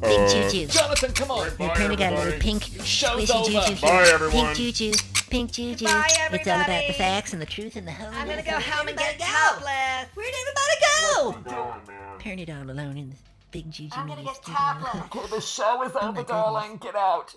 Big 0.00 0.20
Uh, 0.20 0.28
Juju. 0.50 0.66
Jonathan, 0.68 1.12
come 1.12 1.30
on. 1.32 1.50
Your 1.58 1.70
printer 1.74 1.96
got 1.96 2.12
a 2.12 2.16
little 2.16 2.38
pink 2.40 2.62
Show's 2.84 3.28
squishy 3.28 3.34
over. 3.34 3.50
juju 3.50 3.74
here. 3.74 3.90
Bye, 3.90 4.08
everyone. 4.12 4.54
Pink 4.54 4.74
juju. 4.76 4.92
Pink 5.28 5.50
juju. 5.52 5.84
Bye, 5.86 6.06
It's 6.32 6.46
all 6.48 6.60
about 6.60 6.86
the 6.86 6.92
facts 6.94 7.32
and 7.32 7.42
the 7.42 7.46
truth 7.46 7.74
and 7.76 7.86
the 7.86 7.92
whole. 7.92 8.08
I'm 8.14 8.28
gonna 8.28 8.42
go 8.42 8.52
Where'd 8.52 8.62
home 8.62 8.88
and 8.88 8.96
get 8.96 9.20
everybody 9.20 9.32
go? 9.32 9.38
topless. 9.50 10.08
Where'd 10.14 10.34
everybody 10.40 11.46
go? 11.50 12.18
Parent 12.18 12.40
it 12.40 12.50
all 12.50 12.70
alone 12.70 12.96
in 12.96 13.10
the 13.10 13.16
Big 13.50 13.70
Juju 13.70 13.90
I'm 13.96 14.06
gonna 14.06 14.22
get 14.22 14.36
studio. 14.36 14.56
topless. 14.56 15.02
Okay, 15.16 15.26
the 15.34 15.40
show 15.40 15.82
is 15.82 15.92
over, 15.96 16.22
darling. 16.22 16.76
Get 16.76 16.94
out. 16.94 17.34